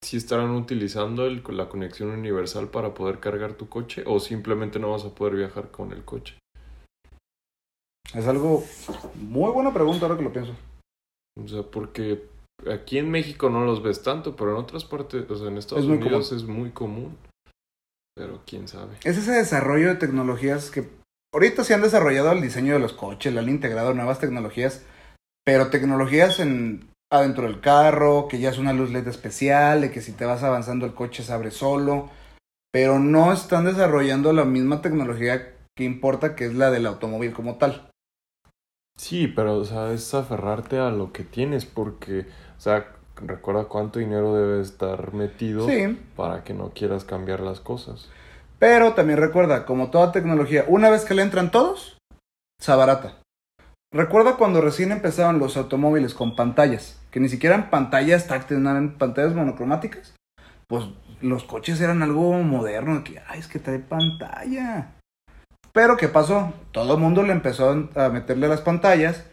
sí 0.03 0.17
estarán 0.17 0.51
utilizando 0.51 1.25
el, 1.25 1.43
la 1.49 1.69
conexión 1.69 2.09
universal 2.09 2.69
para 2.69 2.93
poder 2.93 3.19
cargar 3.19 3.53
tu 3.53 3.69
coche 3.69 4.03
o 4.05 4.19
simplemente 4.19 4.79
no 4.79 4.91
vas 4.91 5.05
a 5.05 5.13
poder 5.15 5.35
viajar 5.35 5.71
con 5.71 5.91
el 5.91 6.03
coche. 6.03 6.37
Es 8.13 8.27
algo 8.27 8.63
muy 9.15 9.51
buena 9.51 9.73
pregunta 9.73 10.05
ahora 10.05 10.17
que 10.17 10.23
lo 10.23 10.33
pienso. 10.33 10.53
O 11.41 11.47
sea, 11.47 11.63
porque 11.63 12.27
aquí 12.69 12.97
en 12.97 13.09
México 13.09 13.49
no 13.49 13.63
los 13.63 13.81
ves 13.81 14.03
tanto, 14.03 14.35
pero 14.35 14.51
en 14.51 14.57
otras 14.57 14.83
partes, 14.83 15.29
o 15.29 15.35
sea, 15.35 15.47
en 15.47 15.57
Estados 15.57 15.85
Unidos 15.85 16.31
es 16.31 16.43
muy 16.43 16.71
común. 16.71 17.17
Pero 18.15 18.41
quién 18.45 18.67
sabe. 18.67 18.97
Es 19.05 19.17
ese 19.17 19.31
desarrollo 19.31 19.87
de 19.87 19.95
tecnologías 19.95 20.69
que 20.69 20.89
ahorita 21.33 21.63
se 21.63 21.73
han 21.73 21.81
desarrollado 21.81 22.31
el 22.33 22.41
diseño 22.41 22.73
de 22.73 22.79
los 22.79 22.93
coches, 22.93 23.33
le 23.33 23.39
han 23.39 23.49
integrado 23.49 23.93
nuevas 23.93 24.19
tecnologías, 24.19 24.85
pero 25.45 25.69
tecnologías 25.69 26.39
en 26.41 26.90
adentro 27.11 27.43
del 27.43 27.59
carro, 27.59 28.27
que 28.27 28.39
ya 28.39 28.49
es 28.49 28.57
una 28.57 28.73
luz 28.73 28.89
LED 28.89 29.07
especial, 29.07 29.81
de 29.81 29.91
que 29.91 30.01
si 30.01 30.13
te 30.13 30.25
vas 30.25 30.43
avanzando 30.43 30.85
el 30.85 30.93
coche 30.93 31.23
se 31.23 31.33
abre 31.33 31.51
solo, 31.51 32.09
pero 32.71 32.99
no 32.99 33.33
están 33.33 33.65
desarrollando 33.65 34.31
la 34.33 34.45
misma 34.45 34.81
tecnología 34.81 35.53
que 35.75 35.83
importa, 35.83 36.35
que 36.35 36.45
es 36.45 36.55
la 36.55 36.71
del 36.71 36.85
automóvil 36.85 37.33
como 37.33 37.55
tal. 37.55 37.89
Sí, 38.97 39.27
pero 39.27 39.55
o 39.55 39.65
sea, 39.65 39.91
es 39.91 40.13
aferrarte 40.13 40.77
a 40.77 40.89
lo 40.89 41.11
que 41.11 41.23
tienes, 41.23 41.65
porque 41.65 42.27
o 42.57 42.61
sea, 42.61 42.87
recuerda 43.15 43.65
cuánto 43.65 43.99
dinero 43.99 44.35
debe 44.35 44.61
estar 44.61 45.13
metido 45.13 45.67
para 46.15 46.43
que 46.43 46.53
no 46.53 46.69
quieras 46.69 47.03
cambiar 47.03 47.41
las 47.41 47.59
cosas. 47.59 48.09
Pero 48.59 48.93
también 48.93 49.19
recuerda, 49.19 49.65
como 49.65 49.89
toda 49.89 50.11
tecnología, 50.11 50.65
una 50.67 50.89
vez 50.89 51.03
que 51.03 51.15
le 51.15 51.23
entran 51.23 51.51
todos, 51.51 51.97
se 52.59 52.71
abarata. 52.71 53.17
Recuerda 53.91 54.37
cuando 54.37 54.61
recién 54.61 54.91
empezaban 54.91 55.39
los 55.39 55.57
automóviles 55.57 56.13
con 56.13 56.35
pantallas, 56.35 57.00
que 57.11 57.19
ni 57.19 57.29
siquiera 57.29 57.55
eran 57.55 57.69
pantallas 57.69 58.27
táctiles, 58.27 58.63
eran 58.63 58.97
pantallas 58.97 59.35
monocromáticas. 59.35 60.15
Pues 60.67 60.85
los 61.21 61.43
coches 61.43 61.79
eran 61.81 62.01
algo 62.01 62.33
moderno, 62.41 63.03
que, 63.03 63.21
ay, 63.27 63.39
es 63.39 63.47
que 63.47 63.59
trae 63.59 63.79
pantalla. 63.79 64.93
Pero 65.73 65.97
¿qué 65.97 66.07
pasó? 66.07 66.53
Todo 66.71 66.95
el 66.95 66.99
mundo 66.99 67.23
le 67.23 67.31
empezó 67.31 67.89
a 67.95 68.09
meterle 68.09 68.47
las 68.47 68.61
pantallas 68.61 69.25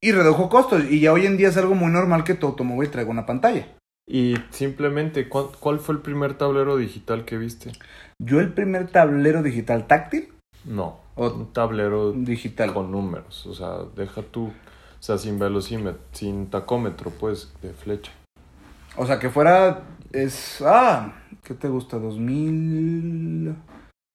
y 0.00 0.12
redujo 0.12 0.48
costos. 0.48 0.84
Y 0.90 1.00
ya 1.00 1.12
hoy 1.12 1.26
en 1.26 1.36
día 1.36 1.48
es 1.48 1.56
algo 1.56 1.74
muy 1.74 1.90
normal 1.90 2.24
que 2.24 2.34
tu 2.34 2.46
automóvil 2.46 2.90
traiga 2.90 3.10
una 3.10 3.26
pantalla. 3.26 3.66
Y 4.08 4.36
simplemente, 4.50 5.28
¿cuál, 5.28 5.80
fue 5.80 5.94
el 5.94 6.00
primer 6.00 6.34
tablero 6.34 6.76
digital 6.76 7.24
que 7.24 7.36
viste? 7.36 7.72
Yo 8.18 8.40
el 8.40 8.52
primer 8.52 8.88
tablero 8.88 9.42
digital 9.42 9.86
táctil. 9.86 10.32
No, 10.64 11.00
un 11.16 11.52
tablero 11.52 12.12
digital 12.12 12.72
con 12.72 12.90
números. 12.90 13.46
O 13.46 13.54
sea, 13.54 13.80
deja 13.94 14.22
tú, 14.22 14.50
o 14.98 15.02
sea, 15.02 15.18
sin 15.18 15.38
velocímetro, 15.38 16.00
sin 16.12 16.50
tacómetro, 16.50 17.10
pues, 17.10 17.52
de 17.62 17.72
flecha. 17.72 18.12
O 18.96 19.06
sea, 19.06 19.18
que 19.18 19.30
fuera, 19.30 19.82
es, 20.12 20.62
ah, 20.62 21.12
¿qué 21.44 21.54
te 21.54 21.68
gusta? 21.68 21.98
¿2000? 21.98 23.54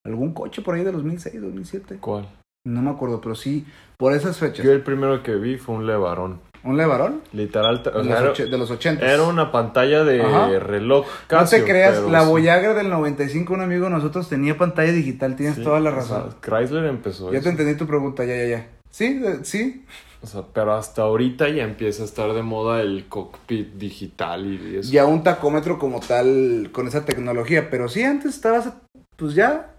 ¿Algún 0.05 0.33
coche 0.33 0.61
por 0.61 0.75
ahí 0.75 0.83
de 0.83 0.91
2006, 0.91 1.41
2007? 1.41 1.97
¿Cuál? 2.01 2.27
No 2.65 2.81
me 2.81 2.91
acuerdo, 2.91 3.21
pero 3.21 3.35
sí, 3.35 3.65
por 3.97 4.13
esas 4.13 4.37
fechas. 4.37 4.65
Yo 4.65 4.71
el 4.71 4.83
primero 4.83 5.23
que 5.23 5.35
vi 5.35 5.57
fue 5.57 5.75
un 5.75 5.87
Levarón. 5.87 6.39
¿Un 6.63 6.77
Levarón? 6.77 7.21
Literal. 7.33 7.81
O 7.93 8.03
de, 8.03 8.57
los 8.57 8.71
80. 8.71 9.05
Era 9.05 9.23
una 9.23 9.51
pantalla 9.51 10.05
de 10.05 10.59
reloj. 10.59 11.05
Casio, 11.27 11.59
no 11.59 11.65
te 11.65 11.69
creas, 11.69 12.01
la 12.03 12.23
Voyager 12.23 12.73
del 12.73 12.89
95, 12.89 13.53
un 13.53 13.61
amigo 13.61 13.85
de 13.85 13.91
nosotros 13.91 14.29
tenía 14.29 14.57
pantalla 14.57 14.93
digital, 14.93 15.35
tienes 15.35 15.61
toda 15.61 15.81
la 15.81 15.91
razón. 15.91 16.35
Chrysler 16.41 16.85
empezó 16.85 17.31
Ya 17.33 17.41
te 17.41 17.49
entendí 17.49 17.75
tu 17.75 17.85
pregunta, 17.85 18.23
ya, 18.23 18.35
ya, 18.35 18.47
ya. 18.47 18.67
Sí, 18.89 19.21
sí. 19.43 19.85
O 20.23 20.25
sea, 20.25 20.43
pero 20.53 20.73
hasta 20.73 21.01
ahorita 21.01 21.49
ya 21.49 21.63
empieza 21.63 22.03
a 22.03 22.05
estar 22.05 22.33
de 22.33 22.43
moda 22.43 22.81
el 22.81 23.07
cockpit 23.09 23.73
digital 23.73 24.45
y 24.45 24.77
eso. 24.77 24.89
Ya 24.89 25.05
un 25.05 25.21
tacómetro 25.21 25.77
como 25.77 25.99
tal 25.99 26.69
con 26.71 26.87
esa 26.87 27.03
tecnología, 27.03 27.69
pero 27.69 27.89
sí, 27.89 28.03
antes 28.03 28.35
estabas, 28.35 28.73
pues 29.17 29.35
ya. 29.35 29.75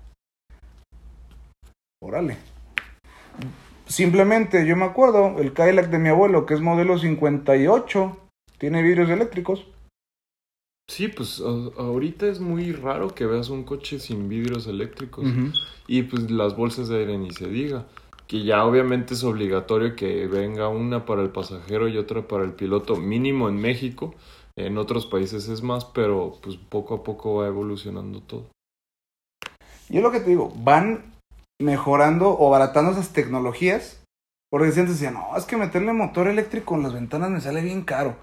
Órale. 2.03 2.37
Simplemente, 3.87 4.67
yo 4.67 4.77
me 4.77 4.85
acuerdo, 4.85 5.39
el 5.39 5.55
Cadillac 5.55 5.89
de 5.89 5.99
mi 5.99 6.11
abuelo, 6.11 6.45
que 6.45 6.53
es 6.53 6.61
modelo 6.61 6.99
58, 6.99 8.17
tiene 8.59 8.83
vidrios 8.83 9.09
eléctricos. 9.09 9.67
Sí, 10.91 11.09
pues 11.09 11.41
ahorita 11.41 12.27
es 12.27 12.41
muy 12.41 12.73
raro 12.73 13.15
que 13.15 13.25
veas 13.25 13.49
un 13.49 13.65
coche 13.65 13.99
sin 13.99 14.29
vidrios 14.29 14.67
eléctricos. 14.67 15.25
Y 15.87 16.03
pues 16.03 16.31
las 16.31 16.55
bolsas 16.55 16.89
de 16.89 16.99
aire 16.99 17.17
ni 17.17 17.31
se 17.31 17.49
diga. 17.49 17.87
Que 18.27 18.45
ya 18.45 18.65
obviamente 18.65 19.15
es 19.15 19.25
obligatorio 19.25 19.97
que 19.97 20.27
venga 20.27 20.69
una 20.69 21.05
para 21.05 21.23
el 21.23 21.31
pasajero 21.31 21.89
y 21.89 21.99
otra 21.99 22.27
para 22.27 22.45
el 22.45 22.53
piloto, 22.53 22.97
mínimo 22.97 23.49
en 23.49 23.57
México. 23.57 24.15
En 24.57 24.79
otros 24.79 25.07
países 25.07 25.49
es 25.49 25.63
más, 25.63 25.85
pero 25.85 26.39
pues 26.43 26.57
poco 26.57 26.95
a 26.95 27.03
poco 27.03 27.37
va 27.37 27.49
evolucionando 27.49 28.21
todo. 28.21 28.47
Yo 29.89 30.01
lo 30.01 30.11
que 30.11 30.21
te 30.21 30.31
digo, 30.31 30.53
van 30.57 31.13
mejorando 31.61 32.37
o 32.39 32.51
baratando 32.51 32.93
esas 32.93 33.13
tecnologías. 33.13 34.01
Porque 34.51 34.69
antes 34.69 34.91
decían, 34.91 35.15
no, 35.15 35.37
es 35.37 35.45
que 35.47 35.57
meterle 35.57 35.93
motor 35.93 36.29
eléctrico 36.29 36.77
en 36.77 36.85
las 36.85 36.93
ventanas 36.93 37.31
me 37.31 37.41
sale 37.41 37.61
bien 37.61 37.83
caro. 37.83 38.17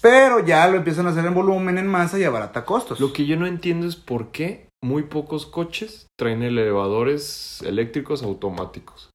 Pero 0.00 0.44
ya 0.44 0.66
lo 0.68 0.76
empiezan 0.76 1.06
a 1.06 1.10
hacer 1.10 1.24
en 1.24 1.34
volumen, 1.34 1.78
en 1.78 1.86
masa 1.86 2.18
y 2.18 2.24
a 2.24 2.30
barata 2.30 2.64
costos. 2.64 2.98
Lo 2.98 3.12
que 3.12 3.26
yo 3.26 3.36
no 3.36 3.46
entiendo 3.46 3.86
es 3.86 3.94
por 3.94 4.32
qué 4.32 4.68
muy 4.82 5.04
pocos 5.04 5.46
coches 5.46 6.06
traen 6.18 6.42
elevadores 6.42 7.62
eléctricos 7.62 8.22
automáticos. 8.22 9.10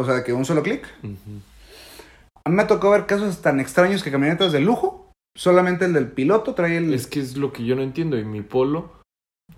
O 0.00 0.04
sea, 0.06 0.24
que 0.24 0.32
un 0.32 0.46
solo 0.46 0.62
clic. 0.62 0.86
A 1.02 2.48
mí 2.48 2.56
me 2.56 2.64
tocó 2.64 2.90
ver 2.90 3.04
casos 3.04 3.42
tan 3.42 3.60
extraños 3.60 4.02
que 4.02 4.10
camionetas 4.10 4.50
de 4.50 4.60
lujo, 4.60 5.12
solamente 5.36 5.84
el 5.84 5.92
del 5.92 6.08
piloto 6.08 6.54
trae 6.54 6.78
el... 6.78 6.94
Es 6.94 7.06
que 7.06 7.20
es 7.20 7.36
lo 7.36 7.52
que 7.52 7.66
yo 7.66 7.76
no 7.76 7.82
entiendo. 7.82 8.16
Y 8.18 8.24
mi 8.24 8.40
Polo 8.40 8.92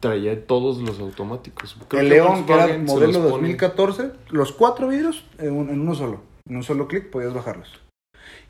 traía 0.00 0.44
todos 0.46 0.78
los 0.78 0.98
automáticos. 0.98 1.76
el 1.92 2.09
León, 2.09 2.44
que 2.44 2.55
era 2.55 2.76
modelo 2.78 3.20
2014, 3.20 4.11
los 4.31 4.50
cuatro 4.50 4.88
vidrios 4.88 5.24
en, 5.38 5.52
uno 5.52 5.94
solo. 5.94 6.22
En 6.48 6.57
un 6.57 6.64
solo 6.64 6.88
clic 6.88 7.09
podías 7.11 7.33
bajarlos. 7.33 7.81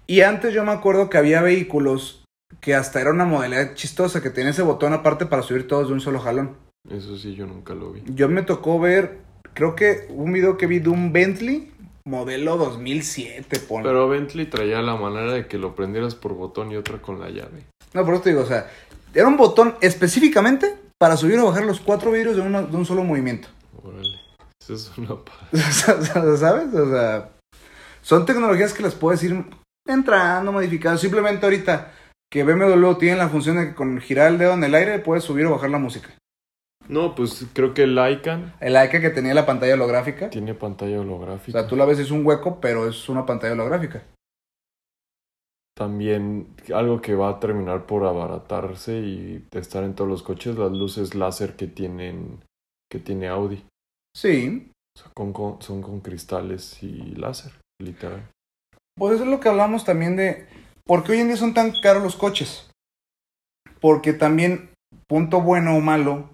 Y 0.06 0.22
antes 0.22 0.54
yo 0.54 0.64
me 0.64 0.72
acuerdo 0.72 1.10
que 1.10 1.18
había 1.18 1.42
vehículos 1.42 2.24
que 2.62 2.74
hasta 2.74 3.02
era 3.02 3.10
una 3.10 3.26
modalidad 3.26 3.74
chistosa, 3.74 4.22
que 4.22 4.30
tenía 4.30 4.52
ese 4.52 4.62
botón 4.62 4.94
aparte 4.94 5.26
para 5.26 5.42
subir 5.42 5.68
todos 5.68 5.88
de 5.88 5.92
un 5.92 6.00
solo 6.00 6.20
jalón. 6.20 6.56
Eso 6.88 7.18
sí, 7.18 7.34
yo 7.34 7.46
nunca 7.46 7.74
lo 7.74 7.92
vi. 7.92 8.02
Yo 8.14 8.30
me 8.30 8.42
tocó 8.42 8.80
ver, 8.80 9.18
creo 9.52 9.76
que 9.76 10.06
un 10.08 10.32
video 10.32 10.56
que 10.56 10.66
vi 10.66 10.78
de 10.78 10.88
un 10.88 11.12
Bentley 11.12 11.71
modelo 12.04 12.56
2007, 12.56 13.60
pon. 13.60 13.82
Pero 13.82 14.08
Bentley 14.08 14.46
traía 14.46 14.82
la 14.82 14.96
manera 14.96 15.32
de 15.32 15.46
que 15.46 15.58
lo 15.58 15.74
prendieras 15.74 16.14
por 16.14 16.34
botón 16.34 16.72
y 16.72 16.76
otra 16.76 17.00
con 17.00 17.20
la 17.20 17.30
llave. 17.30 17.64
No, 17.94 18.04
por 18.04 18.14
eso 18.14 18.22
te 18.24 18.30
digo, 18.30 18.42
o 18.42 18.46
sea, 18.46 18.70
era 19.14 19.28
un 19.28 19.36
botón 19.36 19.76
específicamente 19.80 20.76
para 20.98 21.16
subir 21.16 21.38
o 21.38 21.46
bajar 21.46 21.64
los 21.64 21.80
cuatro 21.80 22.12
vidrios 22.12 22.36
de, 22.36 22.42
de 22.42 22.76
un 22.76 22.86
solo 22.86 23.04
movimiento. 23.04 23.48
Órale, 23.82 24.20
eso 24.60 24.74
es 24.74 24.92
una 24.96 25.16
¿Sabes? 26.36 26.74
O 26.74 26.90
sea, 26.90 27.30
son 28.00 28.24
tecnologías 28.26 28.72
que 28.72 28.82
las 28.82 28.94
puedes 28.94 29.22
ir 29.22 29.44
entrando, 29.86 30.52
modificando. 30.52 30.98
Simplemente 30.98 31.44
ahorita 31.44 31.92
que 32.30 32.44
BMW 32.44 32.94
tiene 32.94 33.18
la 33.18 33.28
función 33.28 33.56
de 33.56 33.68
que 33.68 33.74
con 33.74 34.00
girar 34.00 34.28
el 34.28 34.38
dedo 34.38 34.54
en 34.54 34.64
el 34.64 34.74
aire 34.74 34.98
puedes 34.98 35.24
subir 35.24 35.46
o 35.46 35.50
bajar 35.50 35.70
la 35.70 35.78
música. 35.78 36.08
No, 36.88 37.14
pues 37.14 37.46
creo 37.52 37.74
que 37.74 37.84
el 37.84 37.98
Icon. 37.98 38.52
El 38.60 38.72
Icon 38.72 39.00
que 39.00 39.10
tenía 39.10 39.34
la 39.34 39.46
pantalla 39.46 39.74
holográfica. 39.74 40.30
Tiene 40.30 40.54
pantalla 40.54 41.00
holográfica. 41.00 41.58
O 41.58 41.60
sea, 41.60 41.68
tú 41.68 41.76
la 41.76 41.84
ves 41.84 41.98
es 41.98 42.10
un 42.10 42.26
hueco, 42.26 42.60
pero 42.60 42.88
es 42.88 43.08
una 43.08 43.24
pantalla 43.24 43.54
holográfica. 43.54 44.02
También 45.74 46.54
algo 46.74 47.00
que 47.00 47.14
va 47.14 47.30
a 47.30 47.40
terminar 47.40 47.86
por 47.86 48.04
abaratarse 48.04 48.98
y 48.98 49.46
estar 49.52 49.84
en 49.84 49.94
todos 49.94 50.10
los 50.10 50.22
coches, 50.22 50.56
las 50.56 50.72
luces 50.72 51.14
láser 51.14 51.56
que 51.56 51.66
tienen 51.66 52.40
que 52.90 52.98
tiene 52.98 53.28
Audi. 53.28 53.64
Sí. 54.14 54.70
son 55.16 55.32
con 55.32 56.00
cristales 56.00 56.82
y 56.82 57.14
láser, 57.14 57.52
literal. 57.80 58.28
Pues 58.98 59.14
eso 59.14 59.24
es 59.24 59.30
lo 59.30 59.40
que 59.40 59.48
hablamos 59.48 59.86
también 59.86 60.16
de 60.16 60.46
por 60.84 61.02
qué 61.02 61.12
hoy 61.12 61.20
en 61.20 61.28
día 61.28 61.38
son 61.38 61.54
tan 61.54 61.72
caros 61.80 62.02
los 62.02 62.16
coches. 62.16 62.70
Porque 63.80 64.12
también, 64.12 64.74
punto 65.08 65.40
bueno 65.40 65.74
o 65.74 65.80
malo, 65.80 66.28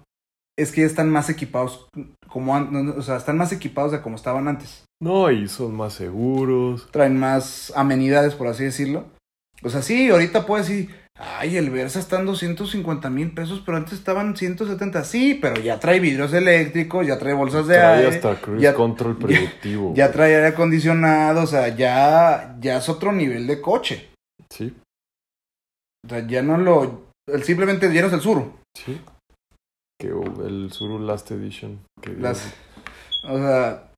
es 0.61 0.71
que 0.71 0.81
ya 0.81 0.87
están 0.87 1.09
más 1.09 1.29
equipados 1.29 1.87
como 2.27 2.53
o 2.55 3.01
sea, 3.01 3.17
están 3.17 3.37
más 3.37 3.51
equipados 3.51 3.91
de 3.91 4.01
como 4.01 4.15
estaban 4.15 4.47
antes. 4.47 4.85
No, 5.01 5.31
y 5.31 5.47
son 5.47 5.75
más 5.75 5.93
seguros. 5.93 6.89
Traen 6.91 7.17
más 7.17 7.73
amenidades, 7.75 8.35
por 8.35 8.47
así 8.47 8.65
decirlo. 8.65 9.05
O 9.63 9.69
sea, 9.69 9.81
sí, 9.81 10.09
ahorita 10.09 10.45
puedes 10.45 10.67
decir, 10.67 10.89
ay, 11.17 11.57
el 11.57 11.69
Versa 11.69 11.99
está 11.99 12.19
en 12.19 12.25
250 12.25 13.09
mil 13.09 13.31
pesos, 13.31 13.61
pero 13.65 13.77
antes 13.77 13.93
estaban 13.93 14.35
170. 14.35 15.03
Sí, 15.03 15.37
pero 15.41 15.59
ya 15.61 15.79
trae 15.79 15.99
vidrios 15.99 16.33
eléctricos, 16.33 17.07
ya 17.07 17.17
trae 17.17 17.33
bolsas 17.33 17.67
de 17.67 17.75
trae 17.75 17.97
aire. 17.97 18.15
hasta 18.15 18.35
cruise 18.41 18.73
control 18.73 19.17
predictivo. 19.17 19.93
Ya, 19.95 20.11
trae 20.11 20.35
aire 20.35 20.47
acondicionado, 20.47 21.43
o 21.43 21.47
sea, 21.47 21.75
ya, 21.75 22.57
ya 22.59 22.77
es 22.77 22.89
otro 22.89 23.11
nivel 23.11 23.47
de 23.47 23.61
coche. 23.61 24.09
Sí. 24.49 24.73
O 26.05 26.09
sea, 26.09 26.25
ya 26.27 26.41
no 26.41 26.57
lo. 26.57 27.09
Simplemente 27.43 27.93
ya 27.93 28.01
no 28.01 28.07
es 28.07 28.13
el 28.13 28.21
sur. 28.21 28.51
Sí. 28.73 29.01
Que 29.99 30.07
el 30.07 30.71
Suru 30.71 30.99
Last 30.99 31.29
Edition. 31.31 31.79
Que 32.01 32.13
Las, 32.13 32.53
o 33.27 33.37
sea. 33.37 33.91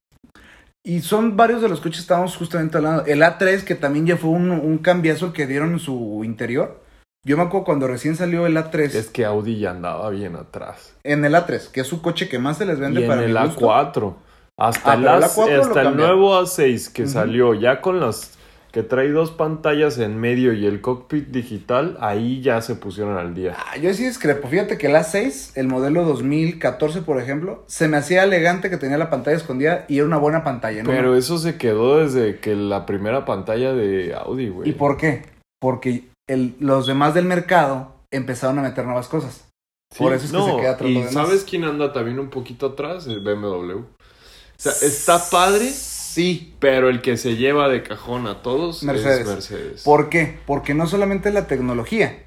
Y 0.84 1.02
son 1.02 1.38
varios 1.38 1.62
de 1.62 1.70
los 1.70 1.80
coches 1.80 1.98
que 1.98 2.02
estábamos 2.02 2.36
justamente 2.36 2.78
hablando. 2.78 3.06
El 3.06 3.22
A3, 3.22 3.64
que 3.64 3.76
también 3.76 4.08
ya 4.08 4.18
fue 4.18 4.32
un, 4.32 4.50
un 4.50 4.80
cambiazo 4.80 5.32
que 5.32 5.46
dieron 5.46 5.74
en 5.74 5.80
su 5.80 6.24
interior. 6.24 6.82
Yo 7.24 7.38
me 7.38 7.44
acuerdo 7.44 7.66
cuando 7.66 7.88
recién 7.88 8.16
salió 8.16 8.48
el 8.48 8.58
A3. 8.58 8.96
Es 8.96 9.10
que 9.10 9.26
Audi 9.26 9.60
ya 9.60 9.72
andaba 9.72 10.10
bien 10.10 10.36
atrás. 10.36 10.96
En 11.04 11.24
el 11.24 11.36
A3, 11.36 11.70
que 11.70 11.82
es 11.82 11.88
su 11.88 12.02
coche 12.02 12.28
que 12.28 12.40
más 12.40 12.58
se 12.58 12.66
les 12.66 12.80
vende 12.80 13.02
y 13.02 13.08
para 13.08 13.24
en 13.24 13.30
el 13.30 13.38
A4. 13.38 14.16
Hasta, 14.58 14.92
ah, 14.92 14.96
el, 14.96 15.06
A4 15.06 15.62
hasta 15.62 15.82
el 15.84 15.96
nuevo 15.96 16.40
A6 16.40 16.92
que 16.92 17.06
salió 17.08 17.54
ya 17.54 17.80
con 17.80 18.00
las 18.00 18.38
que 18.72 18.84
trae 18.84 19.10
dos 19.10 19.32
pantallas 19.32 19.98
en 19.98 20.18
medio 20.18 20.54
y 20.54 20.66
el 20.66 20.80
cockpit 20.80 21.28
digital, 21.28 21.98
ahí 22.00 22.42
ya 22.42 22.62
se 22.62 22.76
pusieron 22.76 23.18
al 23.18 23.34
día. 23.34 23.56
Ah, 23.58 23.78
yo 23.78 23.94
sí 23.94 24.06
discrepo. 24.06 24.48
Fíjate 24.48 24.78
que 24.78 24.88
el 24.88 24.96
A6, 24.96 25.52
el 25.56 25.68
modelo 25.68 26.06
2014, 26.06 27.02
por 27.02 27.22
ejemplo, 27.22 27.64
se 27.68 27.90
me 27.90 27.98
hacía 27.98 28.24
elegante 28.24 28.70
que 28.70 28.78
tenía 28.78 28.98
la 28.98 29.10
pantalla 29.10 29.36
escondida 29.36 29.86
y 29.90 29.98
era 29.98 30.06
una 30.06 30.18
buena 30.18 30.44
pantalla, 30.44 30.84
¿no? 30.84 30.90
Pero 30.90 31.18
eso 31.18 31.38
se 31.38 31.58
quedó 31.58 32.00
desde 32.00 32.40
que 32.40 32.56
la 32.56 32.86
primera 32.86 33.26
pantalla 33.26 33.74
de 33.74 34.16
Audi, 34.16 34.48
güey. 34.48 34.70
¿Y 34.70 34.74
por 34.74 34.96
qué? 34.96 35.24
Porque 35.60 36.06
el, 36.30 36.56
los 36.60 36.88
demás 36.88 37.14
del 37.14 37.26
mercado 37.26 37.96
empezaron 38.10 38.60
a 38.60 38.62
meter 38.62 38.86
nuevas 38.86 39.10
cosas. 39.10 39.50
por 39.98 40.14
eso 40.14 40.26
es 40.26 40.32
que 40.32 40.52
se 40.52 40.58
queda 40.62 40.72
atrás. 40.72 40.90
¿Y 40.90 41.04
sabes 41.10 41.44
quién 41.44 41.66
anda 41.66 41.92
también 41.92 42.20
un 42.20 42.30
poquito 42.30 42.68
atrás? 42.68 43.06
El 43.06 43.20
BMW. 43.20 43.80
O 43.80 44.64
sea, 44.64 44.74
está 44.88 45.20
padre 45.30 45.72
Sí. 46.12 46.54
Pero 46.60 46.90
el 46.90 47.02
que 47.02 47.16
se 47.16 47.38
lleva 47.38 47.70
de 47.70 47.84
cajón 47.84 48.28
a 48.28 48.42
todos 48.42 48.84
Mercedes. 48.84 49.22
es 49.22 49.28
Mercedes. 49.28 49.84
¿Por 49.84 50.10
qué? 50.10 50.40
Porque 50.46 50.74
no 50.74 50.86
solamente 50.86 51.32
la 51.32 51.48
tecnología, 51.48 52.24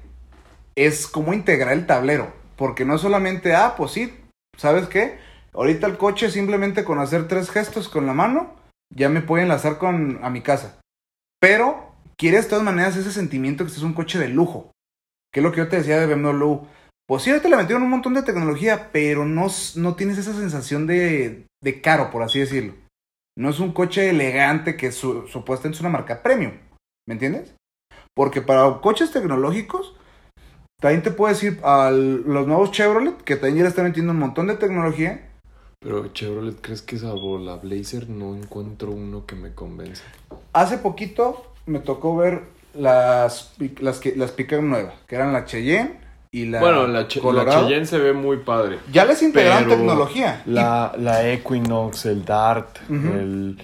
es 0.75 1.07
como 1.07 1.33
integrar 1.33 1.73
el 1.73 1.85
tablero. 1.85 2.33
Porque 2.55 2.83
no 2.83 2.97
solamente, 2.97 3.53
ah, 3.53 3.75
pues 3.77 3.91
sí, 3.91 4.13
¿sabes 4.57 4.87
qué? 4.87 5.19
Ahorita 5.53 5.85
el 5.85 5.97
coche 5.97 6.31
simplemente 6.31 6.83
con 6.83 6.99
hacer 6.99 7.27
tres 7.27 7.51
gestos 7.51 7.87
con 7.87 8.07
la 8.07 8.13
mano, 8.13 8.55
ya 8.93 9.07
me 9.07 9.21
puede 9.21 9.43
enlazar 9.43 9.77
con, 9.77 10.19
a 10.23 10.29
mi 10.29 10.41
casa. 10.41 10.79
Pero 11.39 11.91
quieres 12.17 12.45
de 12.45 12.49
todas 12.49 12.65
maneras 12.65 12.97
ese 12.97 13.11
sentimiento 13.11 13.63
que 13.63 13.67
este 13.67 13.79
es 13.79 13.85
un 13.85 13.93
coche 13.93 14.17
de 14.17 14.29
lujo. 14.29 14.71
Que 15.31 15.41
es 15.41 15.43
lo 15.43 15.51
que 15.51 15.59
yo 15.59 15.67
te 15.67 15.77
decía 15.77 15.99
de 15.99 16.13
BMW. 16.13 16.65
Pues 17.07 17.21
sí, 17.21 17.29
ahorita 17.29 17.49
le 17.49 17.57
metieron 17.57 17.83
un 17.83 17.91
montón 17.91 18.15
de 18.15 18.23
tecnología, 18.23 18.89
pero 18.91 19.25
no, 19.25 19.45
no 19.75 19.95
tienes 19.95 20.17
esa 20.17 20.33
sensación 20.33 20.87
de, 20.87 21.45
de 21.61 21.81
caro, 21.81 22.09
por 22.09 22.23
así 22.23 22.39
decirlo. 22.39 22.73
No 23.37 23.49
es 23.49 23.59
un 23.59 23.73
coche 23.73 24.09
elegante 24.09 24.77
que 24.77 24.91
supuestamente 24.91 25.75
es 25.75 25.81
una 25.81 25.89
marca 25.89 26.23
premium. 26.23 26.53
¿Me 27.07 27.13
entiendes? 27.13 27.53
Porque 28.15 28.41
para 28.41 28.79
coches 28.79 29.11
tecnológicos, 29.11 29.93
también 30.81 31.03
te 31.03 31.11
puedes 31.11 31.43
ir 31.43 31.59
a 31.63 31.91
los 31.91 32.47
nuevos 32.47 32.71
Chevrolet, 32.71 33.17
que 33.23 33.35
también 33.35 33.57
ya 33.57 33.63
le 33.63 33.69
están 33.69 33.85
metiendo 33.85 34.13
un 34.13 34.19
montón 34.19 34.47
de 34.47 34.55
tecnología. 34.55 35.29
Pero 35.81 36.07
Chevrolet, 36.13 36.61
¿crees 36.61 36.81
que 36.81 36.97
salvo 36.97 37.37
la 37.37 37.57
Blazer 37.57 38.09
no 38.09 38.35
encuentro 38.35 38.91
uno 38.91 39.25
que 39.25 39.35
me 39.35 39.53
convence? 39.53 40.03
Hace 40.53 40.77
poquito 40.77 41.53
me 41.65 41.79
tocó 41.79 42.15
ver 42.15 42.43
las, 42.73 43.53
las, 43.79 44.05
las 44.15 44.31
Pickup 44.31 44.61
nuevas, 44.61 44.93
que 45.07 45.15
eran 45.15 45.33
la 45.33 45.43
Cheyenne 45.43 46.04
bueno, 46.43 46.87
la, 46.87 47.07
Cheyenne 47.07 47.85
se 47.85 47.97
ve 47.97 48.13
muy 48.13 48.37
padre. 48.37 48.79
Ya 48.91 49.05
les 49.05 49.21
integraron 49.21 49.69
tecnología. 49.69 50.41
La, 50.45 50.93
la 50.97 51.29
Equinox, 51.31 52.05
el 52.05 52.25
Dart, 52.25 52.77
el, 52.89 53.57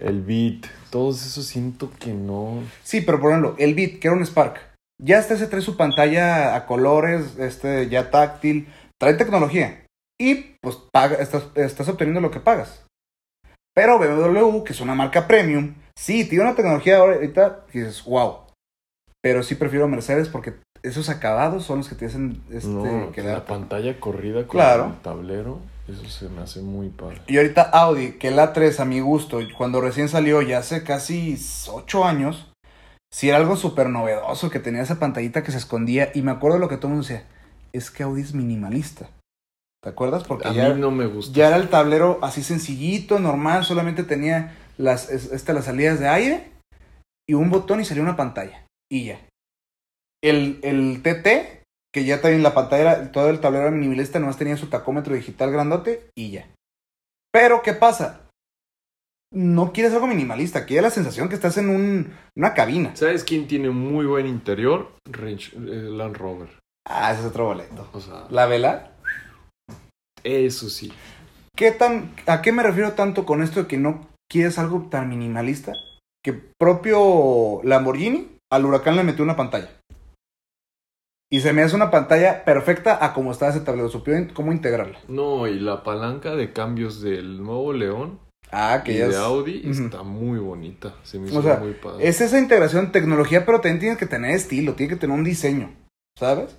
el 0.00 0.22
Beat, 0.22 0.66
todos 0.90 1.24
esos 1.24 1.46
siento 1.46 1.90
que 1.98 2.12
no. 2.12 2.62
Sí, 2.82 3.00
pero 3.00 3.20
por 3.20 3.30
ejemplo, 3.30 3.54
el 3.58 3.74
Beat, 3.74 3.98
que 4.00 4.08
era 4.08 4.16
un 4.16 4.24
Spark. 4.24 4.74
Ya 5.02 5.18
este 5.18 5.36
se 5.36 5.46
trae 5.46 5.62
su 5.62 5.76
pantalla 5.76 6.56
a 6.56 6.66
colores, 6.66 7.38
este 7.38 7.88
ya 7.88 8.10
táctil, 8.10 8.66
trae 8.98 9.14
tecnología. 9.14 9.84
Y 10.18 10.56
pues 10.62 10.76
paga, 10.92 11.16
estás, 11.16 11.48
estás 11.54 11.88
obteniendo 11.88 12.20
lo 12.20 12.30
que 12.30 12.40
pagas. 12.40 12.86
Pero 13.74 13.98
BMW, 13.98 14.64
que 14.64 14.72
es 14.72 14.80
una 14.80 14.94
marca 14.94 15.28
premium, 15.28 15.74
sí, 15.94 16.26
tiene 16.26 16.44
una 16.44 16.54
tecnología 16.54 16.96
ahorita 16.96 17.66
que 17.70 17.80
dices, 17.80 18.02
wow. 18.04 18.46
Pero 19.22 19.42
sí 19.42 19.54
prefiero 19.54 19.86
Mercedes 19.86 20.28
porque 20.28 20.54
esos 20.88 21.08
acabados 21.08 21.64
son 21.64 21.78
los 21.78 21.88
que 21.88 21.94
te 21.94 22.06
hacen 22.06 22.40
este, 22.50 22.68
no, 22.68 23.10
La 23.16 23.44
pantalla 23.44 23.98
corrida 23.98 24.46
con 24.46 24.60
el 24.60 25.00
tablero, 25.02 25.58
eso 25.88 26.04
se 26.08 26.28
me 26.28 26.42
hace 26.42 26.60
muy 26.60 26.88
padre. 26.88 27.22
Y 27.26 27.36
ahorita 27.36 27.62
Audi, 27.62 28.12
que 28.12 28.28
el 28.28 28.38
A3 28.38 28.80
a 28.80 28.84
mi 28.84 29.00
gusto, 29.00 29.40
cuando 29.56 29.80
recién 29.80 30.08
salió, 30.08 30.42
ya 30.42 30.58
hace 30.58 30.84
casi 30.84 31.38
8 31.68 32.04
años, 32.04 32.52
sí 33.12 33.28
era 33.28 33.38
algo 33.38 33.56
súper 33.56 33.88
novedoso, 33.88 34.50
que 34.50 34.60
tenía 34.60 34.82
esa 34.82 34.98
pantallita 34.98 35.42
que 35.42 35.52
se 35.52 35.58
escondía. 35.58 36.10
Y 36.14 36.22
me 36.22 36.32
acuerdo 36.32 36.58
lo 36.58 36.68
que 36.68 36.76
todo 36.76 36.88
el 36.88 36.94
mundo 36.94 37.08
decía, 37.08 37.26
es 37.72 37.90
que 37.90 38.02
Audi 38.02 38.22
es 38.22 38.34
minimalista. 38.34 39.08
¿Te 39.82 39.90
acuerdas? 39.90 40.24
Porque 40.24 40.48
a 40.48 40.52
ya, 40.52 40.70
mí 40.70 40.80
no 40.80 40.90
me 40.90 41.06
gusta. 41.06 41.32
Ya 41.32 41.48
era 41.48 41.56
el 41.56 41.68
tablero 41.68 42.18
así 42.22 42.42
sencillito, 42.42 43.18
normal, 43.18 43.64
solamente 43.64 44.02
tenía 44.02 44.56
las, 44.78 45.10
este, 45.10 45.52
las 45.52 45.66
salidas 45.66 46.00
de 46.00 46.08
aire 46.08 46.50
y 47.28 47.34
un 47.34 47.50
botón 47.50 47.80
y 47.80 47.84
salía 47.84 48.02
una 48.02 48.16
pantalla. 48.16 48.64
Y 48.90 49.06
ya. 49.06 49.20
El, 50.22 50.58
el 50.62 51.02
TT, 51.02 51.62
que 51.92 52.04
ya 52.04 52.20
también 52.20 52.42
la 52.42 52.54
pantalla, 52.54 53.12
todo 53.12 53.30
el 53.30 53.40
tablero 53.40 53.70
minimalista, 53.70 54.18
nomás 54.18 54.38
tenía 54.38 54.56
su 54.56 54.68
tacómetro 54.68 55.14
digital 55.14 55.50
grandote 55.50 56.10
y 56.16 56.30
ya. 56.30 56.48
Pero, 57.32 57.62
¿qué 57.62 57.72
pasa? 57.74 58.26
no 59.32 59.72
quieres 59.72 59.92
algo 59.92 60.06
minimalista, 60.06 60.64
quieres 60.64 60.84
la 60.84 60.90
sensación 60.90 61.28
que 61.28 61.34
estás 61.34 61.58
en 61.58 61.68
un, 61.68 62.12
una 62.36 62.54
cabina. 62.54 62.94
¿Sabes 62.96 63.24
quién 63.24 63.46
tiene 63.46 63.70
muy 63.70 64.06
buen 64.06 64.26
interior? 64.26 64.92
Range, 65.04 65.52
eh, 65.56 65.90
Land 65.90 66.16
Rover. 66.16 66.48
Ah, 66.88 67.12
ese 67.12 67.20
es 67.20 67.26
otro 67.26 67.46
boleto. 67.46 67.88
O 67.92 68.00
sea, 68.00 68.26
La 68.30 68.46
vela. 68.46 68.92
eso 70.22 70.70
sí. 70.70 70.92
¿Qué 71.54 71.72
tan, 71.72 72.14
¿A 72.26 72.42
qué 72.42 72.52
me 72.52 72.62
refiero 72.62 72.92
tanto 72.92 73.26
con 73.26 73.42
esto 73.42 73.62
de 73.62 73.68
que 73.68 73.78
no 73.78 74.08
quieres 74.30 74.58
algo 74.58 74.86
tan 74.90 75.08
minimalista? 75.08 75.72
Que 76.24 76.32
propio 76.32 77.60
Lamborghini 77.64 78.28
al 78.52 78.64
huracán 78.64 78.96
le 78.96 79.04
metió 79.04 79.24
una 79.24 79.36
pantalla. 79.36 79.70
Y 81.30 81.40
se 81.40 81.52
me 81.52 81.62
hace 81.62 81.74
una 81.74 81.90
pantalla 81.90 82.44
perfecta 82.44 83.04
a 83.04 83.12
cómo 83.12 83.32
está 83.32 83.48
ese 83.48 83.60
tablero. 83.60 83.88
Supieron 83.88 84.26
cómo 84.32 84.52
integrarla. 84.52 84.98
No, 85.08 85.46
y 85.48 85.58
la 85.58 85.82
palanca 85.82 86.36
de 86.36 86.52
cambios 86.52 87.00
del 87.00 87.42
nuevo 87.42 87.72
León 87.72 88.20
Ah, 88.52 88.82
que 88.84 88.92
y 88.92 88.98
ya 88.98 89.06
de 89.06 89.10
es- 89.10 89.16
Audi 89.16 89.68
está 89.68 90.04
muy 90.04 90.38
bonita. 90.38 90.94
Se 91.02 91.18
me 91.18 91.26
hizo 91.28 91.40
O 91.40 91.42
sea, 91.42 91.56
muy 91.56 91.72
padre. 91.72 92.06
es 92.06 92.20
esa 92.20 92.38
integración 92.38 92.92
tecnología, 92.92 93.44
pero 93.44 93.60
también 93.60 93.80
tienes 93.80 93.98
que 93.98 94.06
tener 94.06 94.30
estilo, 94.30 94.74
tiene 94.74 94.90
que 94.94 95.00
tener 95.00 95.16
un 95.18 95.24
diseño, 95.24 95.74
¿sabes? 96.16 96.56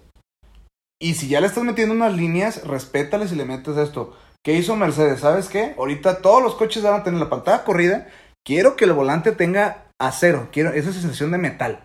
Y 1.02 1.14
si 1.14 1.30
ya 1.30 1.40
le 1.40 1.48
estás 1.48 1.64
metiendo 1.64 1.96
unas 1.96 2.14
líneas, 2.18 2.66
respétales 2.68 3.32
y 3.32 3.36
le 3.36 3.46
metes 3.46 3.78
esto. 3.78 4.18
¿Qué 4.44 4.54
hizo 4.54 4.76
Mercedes? 4.76 5.22
¿Sabes 5.22 5.48
qué? 5.48 5.76
Ahorita 5.78 6.22
todos 6.22 6.44
los 6.44 6.56
coches 6.56 6.84
van 6.84 7.00
a 7.00 7.04
tener 7.04 7.20
la 7.22 7.30
pantalla 7.30 7.64
corrida. 7.64 8.08
Quiero 8.46 8.76
que 8.76 8.84
el 8.86 8.94
volante 8.94 9.32
tenga 9.32 9.86
acero, 10.00 10.50
quiero 10.52 10.72
esa 10.74 10.92
sensación 10.92 11.32
de 11.32 11.38
metal. 11.38 11.84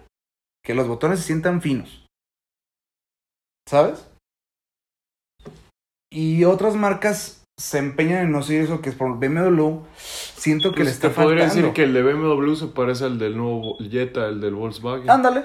Que 0.64 0.75
los 0.75 0.88
botones 0.88 1.21
se 1.21 1.27
sientan 1.27 1.61
finos. 1.62 2.02
¿Sabes? 3.68 4.07
Y 6.11 6.44
otras 6.44 6.75
marcas 6.75 7.44
se 7.59 7.79
empeñan 7.79 8.25
en 8.25 8.33
no 8.33 8.42
seguir 8.42 8.62
eso, 8.62 8.81
que 8.83 8.90
es 8.90 8.94
por 8.94 9.18
BMW. 9.18 9.81
Siento 9.96 10.70
que 10.72 10.77
Pues 10.79 10.87
le 10.87 10.92
está 10.92 11.09
te 11.09 11.14
podría 11.14 11.44
faltando. 11.48 11.68
decir 11.68 11.72
que 11.75 11.85
el 11.85 11.94
de 11.94 12.03
BMW 12.03 12.55
se 12.55 12.66
parece 12.66 13.05
al 13.05 13.18
del 13.18 13.37
nuevo 13.37 13.77
Jetta, 13.79 14.27
el 14.29 14.40
del 14.40 14.55
Volkswagen. 14.55 15.09
Ándale. 15.09 15.44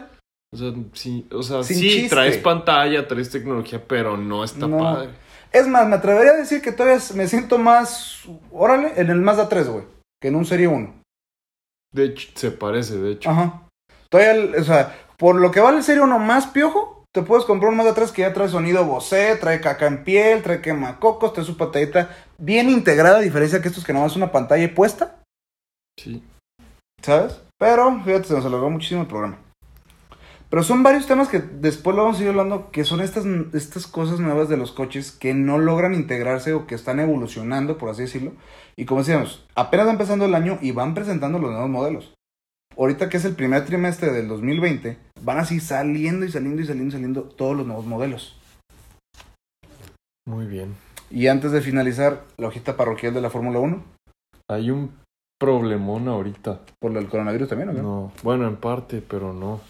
O 0.53 0.58
sea, 0.58 0.73
sí, 0.93 1.27
o 1.32 1.43
sea, 1.43 1.63
Sin 1.63 1.77
sí 1.77 1.89
chiste. 1.89 2.10
traes 2.10 2.38
pantalla, 2.38 3.08
traes 3.08 3.30
tecnología, 3.30 3.84
pero 3.86 4.17
no 4.17 4.43
está 4.43 4.67
No. 4.67 4.77
padre. 4.80 5.10
Es 5.51 5.67
más, 5.67 5.88
me 5.88 5.95
atrevería 5.95 6.34
a 6.34 6.38
decir 6.38 6.62
que 6.62 6.71
todavía 6.71 7.01
me 7.15 7.27
siento 7.27 7.58
más, 7.58 8.23
órale, 8.51 8.93
en 8.97 9.10
el 9.10 9.21
Mazda 9.21 9.47
3, 9.49 9.69
güey, 9.69 9.86
que 10.21 10.27
en 10.30 10.36
un 10.36 10.45
Serie 10.45 10.67
1. 10.67 11.01
De 11.93 12.06
hecho, 12.06 12.30
se 12.36 12.51
parece, 12.51 12.97
de 12.97 13.12
hecho. 13.13 13.30
Ajá. 13.30 13.63
Todavía, 14.10 14.60
o 14.60 14.63
sea, 14.63 14.95
por 15.17 15.36
lo 15.36 15.51
que 15.51 15.60
vale 15.62 15.77
el 15.77 15.84
Serie 15.84 16.01
1 16.01 16.19
más 16.19 16.47
piojo, 16.47 16.97
te 17.17 17.23
puedes 17.23 17.45
comprar 17.45 17.71
un 17.71 17.77
Mazda 17.77 17.95
3 17.95 18.12
que 18.12 18.21
ya 18.21 18.32
trae 18.32 18.47
sonido 18.47 18.86
Bose, 18.86 19.36
trae 19.38 19.60
caca 19.60 19.88
en 19.88 20.03
piel, 20.03 20.43
trae 20.43 20.62
quemacocos, 20.62 21.34
trae 21.34 21.43
su 21.43 21.58
pantallita 21.58 22.15
bien 22.38 22.69
integrada, 22.69 23.17
a 23.17 23.21
diferencia 23.21 23.60
que 23.60 23.69
estos 23.69 23.84
que 23.84 23.91
nomás 23.91 24.12
es 24.12 24.17
una 24.17 24.32
pantalla 24.32 24.71
puesta, 24.75 25.15
Sí. 25.99 26.23
¿sabes? 27.01 27.41
Pero, 27.58 28.03
fíjate, 28.06 28.25
se 28.27 28.36
nos 28.36 28.45
alargó 28.45 28.69
muchísimo 28.69 29.01
el 29.01 29.08
programa. 29.08 29.39
Pero 30.51 30.62
son 30.62 30.84
varios 30.84 31.08
temas 31.08 31.27
que 31.27 31.39
después 31.39 31.95
lo 31.95 32.03
vamos 32.03 32.19
a 32.19 32.23
ir 32.23 32.30
hablando, 32.30 32.69
que 32.69 32.84
son 32.84 33.01
estas, 33.01 33.25
estas 33.56 33.88
cosas 33.88 34.19
nuevas 34.19 34.47
de 34.47 34.58
los 34.58 34.71
coches 34.71 35.12
que 35.12 35.34
no 35.34 35.58
logran 35.58 35.95
integrarse 35.95 36.53
o 36.53 36.67
que 36.67 36.75
están 36.75 36.99
evolucionando, 36.99 37.80
por 37.80 37.89
así 37.89 38.03
decirlo. 38.03 38.34
Y 38.75 38.86
como 38.86 39.01
decíamos, 39.01 39.43
apenas 39.56 39.88
va 39.88 39.91
empezando 39.91 40.25
el 40.25 40.36
año 40.36 40.60
y 40.62 40.69
van 40.69 40.93
presentando 40.93 41.39
los 41.39 41.49
nuevos 41.49 41.69
modelos. 41.69 42.13
Ahorita 42.77 43.10
que 43.10 43.17
es 43.17 43.25
el 43.25 43.36
primer 43.36 43.65
trimestre 43.65 44.12
del 44.12 44.27
2020, 44.27 44.99
van 45.23 45.38
así 45.38 45.60
saliendo 45.60 46.25
y 46.25 46.32
saliendo 46.32 46.62
y 46.62 46.65
saliendo 46.65 46.89
y 46.89 46.91
saliendo 46.91 47.23
todos 47.23 47.56
los 47.56 47.65
nuevos 47.65 47.86
modelos. 47.86 48.38
Muy 50.25 50.45
bien. 50.45 50.75
Y 51.10 51.27
antes 51.27 51.51
de 51.51 51.62
finalizar, 51.62 52.23
la 52.38 52.47
hojita 52.47 52.75
parroquial 52.75 53.13
de 53.13 53.21
la 53.21 53.30
Fórmula 53.30 53.60
1, 53.60 53.84
Hay 54.49 54.71
un 54.71 54.91
problemón 55.39 56.08
ahorita. 56.08 56.62
por 56.80 56.95
el 56.95 57.08
coronavirus 57.08 57.49
también, 57.49 57.69
¿o 57.69 57.73
qué? 57.73 57.82
No, 57.82 58.12
bueno, 58.23 58.47
en 58.47 58.58
parte, 58.58 59.01
pero 59.01 59.34
no. 59.34 59.62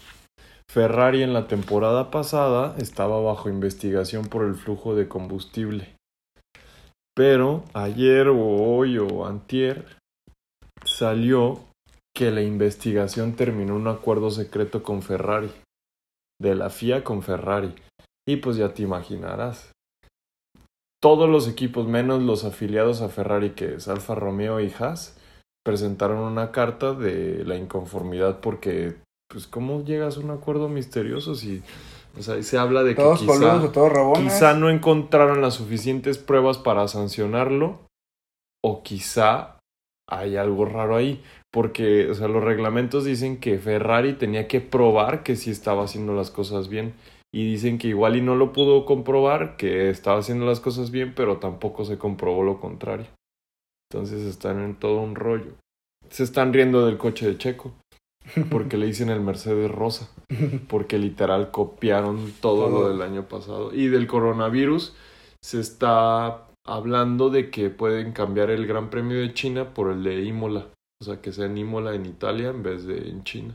Ferrari 0.70 1.22
en 1.22 1.32
la 1.32 1.46
temporada 1.46 2.10
pasada 2.10 2.74
estaba 2.78 3.20
bajo 3.20 3.48
investigación 3.48 4.26
por 4.26 4.44
el 4.44 4.54
flujo 4.54 4.94
de 4.94 5.08
combustible. 5.08 5.94
Pero 7.14 7.64
ayer 7.74 8.28
o 8.28 8.38
hoy 8.38 8.98
o 8.98 9.26
antier 9.26 9.86
salió 10.84 11.60
que 12.18 12.32
la 12.32 12.42
investigación 12.42 13.36
terminó 13.36 13.76
un 13.76 13.86
acuerdo 13.86 14.32
secreto 14.32 14.82
con 14.82 15.02
Ferrari. 15.02 15.52
De 16.42 16.56
la 16.56 16.68
FIA 16.68 17.04
con 17.04 17.22
Ferrari. 17.22 17.72
Y 18.28 18.38
pues 18.38 18.56
ya 18.56 18.74
te 18.74 18.82
imaginarás. 18.82 19.70
Todos 21.00 21.28
los 21.28 21.46
equipos, 21.46 21.86
menos 21.86 22.20
los 22.20 22.42
afiliados 22.42 23.02
a 23.02 23.08
Ferrari, 23.08 23.50
que 23.50 23.76
es 23.76 23.86
Alfa 23.86 24.16
Romeo 24.16 24.58
y 24.58 24.74
Haas, 24.80 25.16
presentaron 25.64 26.18
una 26.18 26.50
carta 26.50 26.92
de 26.92 27.44
la 27.44 27.54
inconformidad 27.54 28.40
porque, 28.40 28.96
pues, 29.28 29.46
¿cómo 29.46 29.84
llegas 29.84 30.16
a 30.16 30.20
un 30.20 30.32
acuerdo 30.32 30.68
misterioso 30.68 31.36
si, 31.36 31.62
o 32.18 32.22
sea, 32.22 32.42
se 32.42 32.58
habla 32.58 32.82
de 32.82 32.96
que 32.96 33.02
quizá, 33.16 33.62
o 33.62 33.70
todos 33.70 34.18
quizá 34.18 34.54
no 34.54 34.70
encontraron 34.70 35.40
las 35.40 35.54
suficientes 35.54 36.18
pruebas 36.18 36.58
para 36.58 36.88
sancionarlo 36.88 37.86
o 38.64 38.82
quizá 38.82 39.58
hay 40.08 40.36
algo 40.36 40.64
raro 40.64 40.96
ahí 40.96 41.22
porque, 41.58 42.08
o 42.08 42.14
sea, 42.14 42.28
los 42.28 42.44
reglamentos 42.44 43.04
dicen 43.04 43.38
que 43.38 43.58
Ferrari 43.58 44.12
tenía 44.12 44.46
que 44.46 44.60
probar 44.60 45.24
que 45.24 45.34
sí 45.34 45.50
estaba 45.50 45.82
haciendo 45.82 46.14
las 46.14 46.30
cosas 46.30 46.68
bien 46.68 46.94
y 47.34 47.50
dicen 47.50 47.78
que 47.78 47.88
igual 47.88 48.14
y 48.14 48.20
no 48.20 48.36
lo 48.36 48.52
pudo 48.52 48.86
comprobar 48.86 49.56
que 49.56 49.90
estaba 49.90 50.20
haciendo 50.20 50.46
las 50.46 50.60
cosas 50.60 50.92
bien, 50.92 51.14
pero 51.16 51.38
tampoco 51.38 51.84
se 51.84 51.98
comprobó 51.98 52.44
lo 52.44 52.60
contrario. 52.60 53.06
Entonces 53.90 54.22
están 54.22 54.62
en 54.62 54.76
todo 54.76 55.00
un 55.00 55.16
rollo. 55.16 55.50
Se 56.10 56.22
están 56.22 56.52
riendo 56.52 56.86
del 56.86 56.96
coche 56.96 57.26
de 57.26 57.36
Checo. 57.36 57.74
Porque 58.52 58.76
le 58.76 58.86
dicen 58.86 59.08
el 59.08 59.20
Mercedes 59.20 59.68
Rosa. 59.68 60.08
Porque 60.68 60.96
literal 60.96 61.50
copiaron 61.50 62.34
todo, 62.40 62.70
lo 62.70 62.88
del 62.88 63.02
año 63.02 63.26
pasado. 63.26 63.74
Y 63.74 63.88
del 63.88 64.06
coronavirus 64.06 64.94
se 65.42 65.58
está 65.58 66.46
hablando 66.64 67.30
de 67.30 67.50
que 67.50 67.68
pueden 67.68 68.12
cambiar 68.12 68.50
el 68.50 68.64
Gran 68.64 68.90
Premio 68.90 69.18
de 69.18 69.34
China 69.34 69.74
por 69.74 69.90
el 69.90 70.04
de 70.04 70.22
Imola. 70.22 70.68
O 71.00 71.04
sea, 71.04 71.20
que 71.20 71.32
sea 71.32 71.46
en 71.46 71.58
Imola 71.58 71.94
en 71.94 72.06
Italia 72.06 72.48
en 72.48 72.62
vez 72.62 72.84
de 72.84 73.08
en 73.08 73.24
China. 73.24 73.54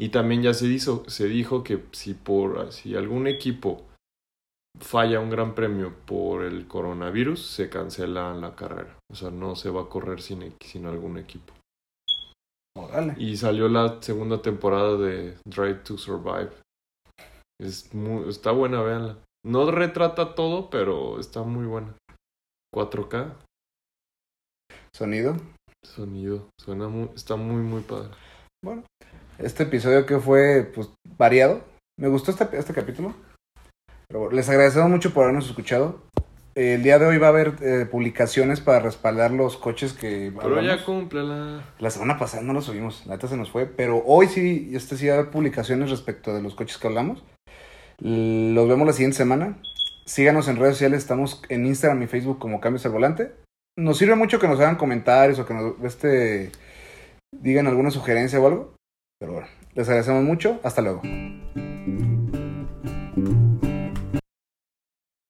Y 0.00 0.10
también 0.10 0.42
ya 0.42 0.54
se, 0.54 0.66
hizo, 0.66 1.04
se 1.08 1.26
dijo 1.26 1.64
que 1.64 1.84
si, 1.92 2.14
por, 2.14 2.72
si 2.72 2.94
algún 2.94 3.26
equipo 3.26 3.84
falla 4.80 5.18
un 5.18 5.30
gran 5.30 5.56
premio 5.56 5.92
por 6.06 6.44
el 6.44 6.68
coronavirus, 6.68 7.44
se 7.44 7.68
cancela 7.68 8.32
la 8.34 8.54
carrera. 8.54 8.96
O 9.10 9.16
sea, 9.16 9.30
no 9.30 9.56
se 9.56 9.70
va 9.70 9.82
a 9.82 9.88
correr 9.88 10.22
sin, 10.22 10.54
sin 10.60 10.86
algún 10.86 11.18
equipo. 11.18 11.52
Órale. 12.76 13.14
Y 13.18 13.36
salió 13.36 13.68
la 13.68 14.00
segunda 14.00 14.40
temporada 14.40 14.96
de 14.96 15.36
Drive 15.44 15.80
to 15.82 15.98
Survive. 15.98 16.50
Es 17.60 17.92
muy, 17.92 18.28
está 18.28 18.52
buena, 18.52 18.82
véanla. 18.82 19.18
No 19.44 19.68
retrata 19.72 20.36
todo, 20.36 20.70
pero 20.70 21.18
está 21.18 21.42
muy 21.42 21.66
buena. 21.66 21.92
4K, 22.72 23.34
Sonido. 24.94 25.36
Sonido, 25.84 26.48
suena 26.60 26.88
muy, 26.88 27.08
está 27.14 27.36
muy, 27.36 27.62
muy 27.62 27.82
padre. 27.82 28.10
Bueno, 28.64 28.82
este 29.38 29.64
episodio 29.64 30.06
que 30.06 30.18
fue 30.18 30.70
pues 30.74 30.88
variado. 31.16 31.60
Me 31.98 32.08
gustó 32.08 32.30
este, 32.30 32.48
este 32.56 32.72
capítulo. 32.74 33.14
Pero 34.08 34.30
les 34.30 34.48
agradecemos 34.48 34.88
mucho 34.90 35.12
por 35.12 35.24
habernos 35.24 35.48
escuchado. 35.48 36.02
Eh, 36.54 36.74
El 36.74 36.82
día 36.82 36.98
de 36.98 37.06
hoy 37.06 37.18
va 37.18 37.26
a 37.26 37.30
haber 37.30 37.56
eh, 37.60 37.86
publicaciones 37.90 38.60
para 38.60 38.80
respaldar 38.80 39.30
los 39.32 39.56
coches 39.56 39.92
que 39.92 40.32
Pero 40.34 40.54
ya 40.54 40.58
hablamos. 40.72 40.82
cúmplela. 40.82 41.64
La 41.78 41.90
semana 41.90 42.18
pasada 42.18 42.42
no 42.42 42.52
lo 42.52 42.62
subimos, 42.62 43.04
la 43.06 43.14
neta 43.14 43.28
se 43.28 43.36
nos 43.36 43.50
fue. 43.50 43.66
Pero 43.66 44.02
hoy 44.06 44.26
sí, 44.28 44.70
este 44.74 44.96
sí 44.96 45.06
va 45.08 45.14
a 45.14 45.18
haber 45.18 45.30
publicaciones 45.30 45.90
respecto 45.90 46.34
de 46.34 46.42
los 46.42 46.54
coches 46.54 46.78
que 46.78 46.86
hablamos. 46.88 47.22
Los 48.00 48.68
vemos 48.68 48.86
la 48.86 48.92
siguiente 48.92 49.16
semana. 49.16 49.58
Síganos 50.06 50.48
en 50.48 50.56
redes 50.56 50.74
sociales, 50.76 51.00
estamos 51.00 51.42
en 51.48 51.66
Instagram 51.66 52.02
y 52.02 52.06
Facebook 52.06 52.38
como 52.38 52.60
Cambios 52.60 52.86
al 52.86 52.92
Volante. 52.92 53.32
Nos 53.78 53.96
sirve 53.96 54.16
mucho 54.16 54.40
que 54.40 54.48
nos 54.48 54.58
hagan 54.58 54.74
comentarios 54.74 55.38
o 55.38 55.46
que 55.46 55.54
nos 55.54 55.74
este, 55.84 56.50
digan 57.30 57.68
alguna 57.68 57.92
sugerencia 57.92 58.40
o 58.40 58.46
algo. 58.48 58.74
Pero 59.20 59.34
bueno, 59.34 59.48
les 59.74 59.88
agradecemos 59.88 60.24
mucho. 60.24 60.58
Hasta 60.64 60.82
luego. 60.82 61.00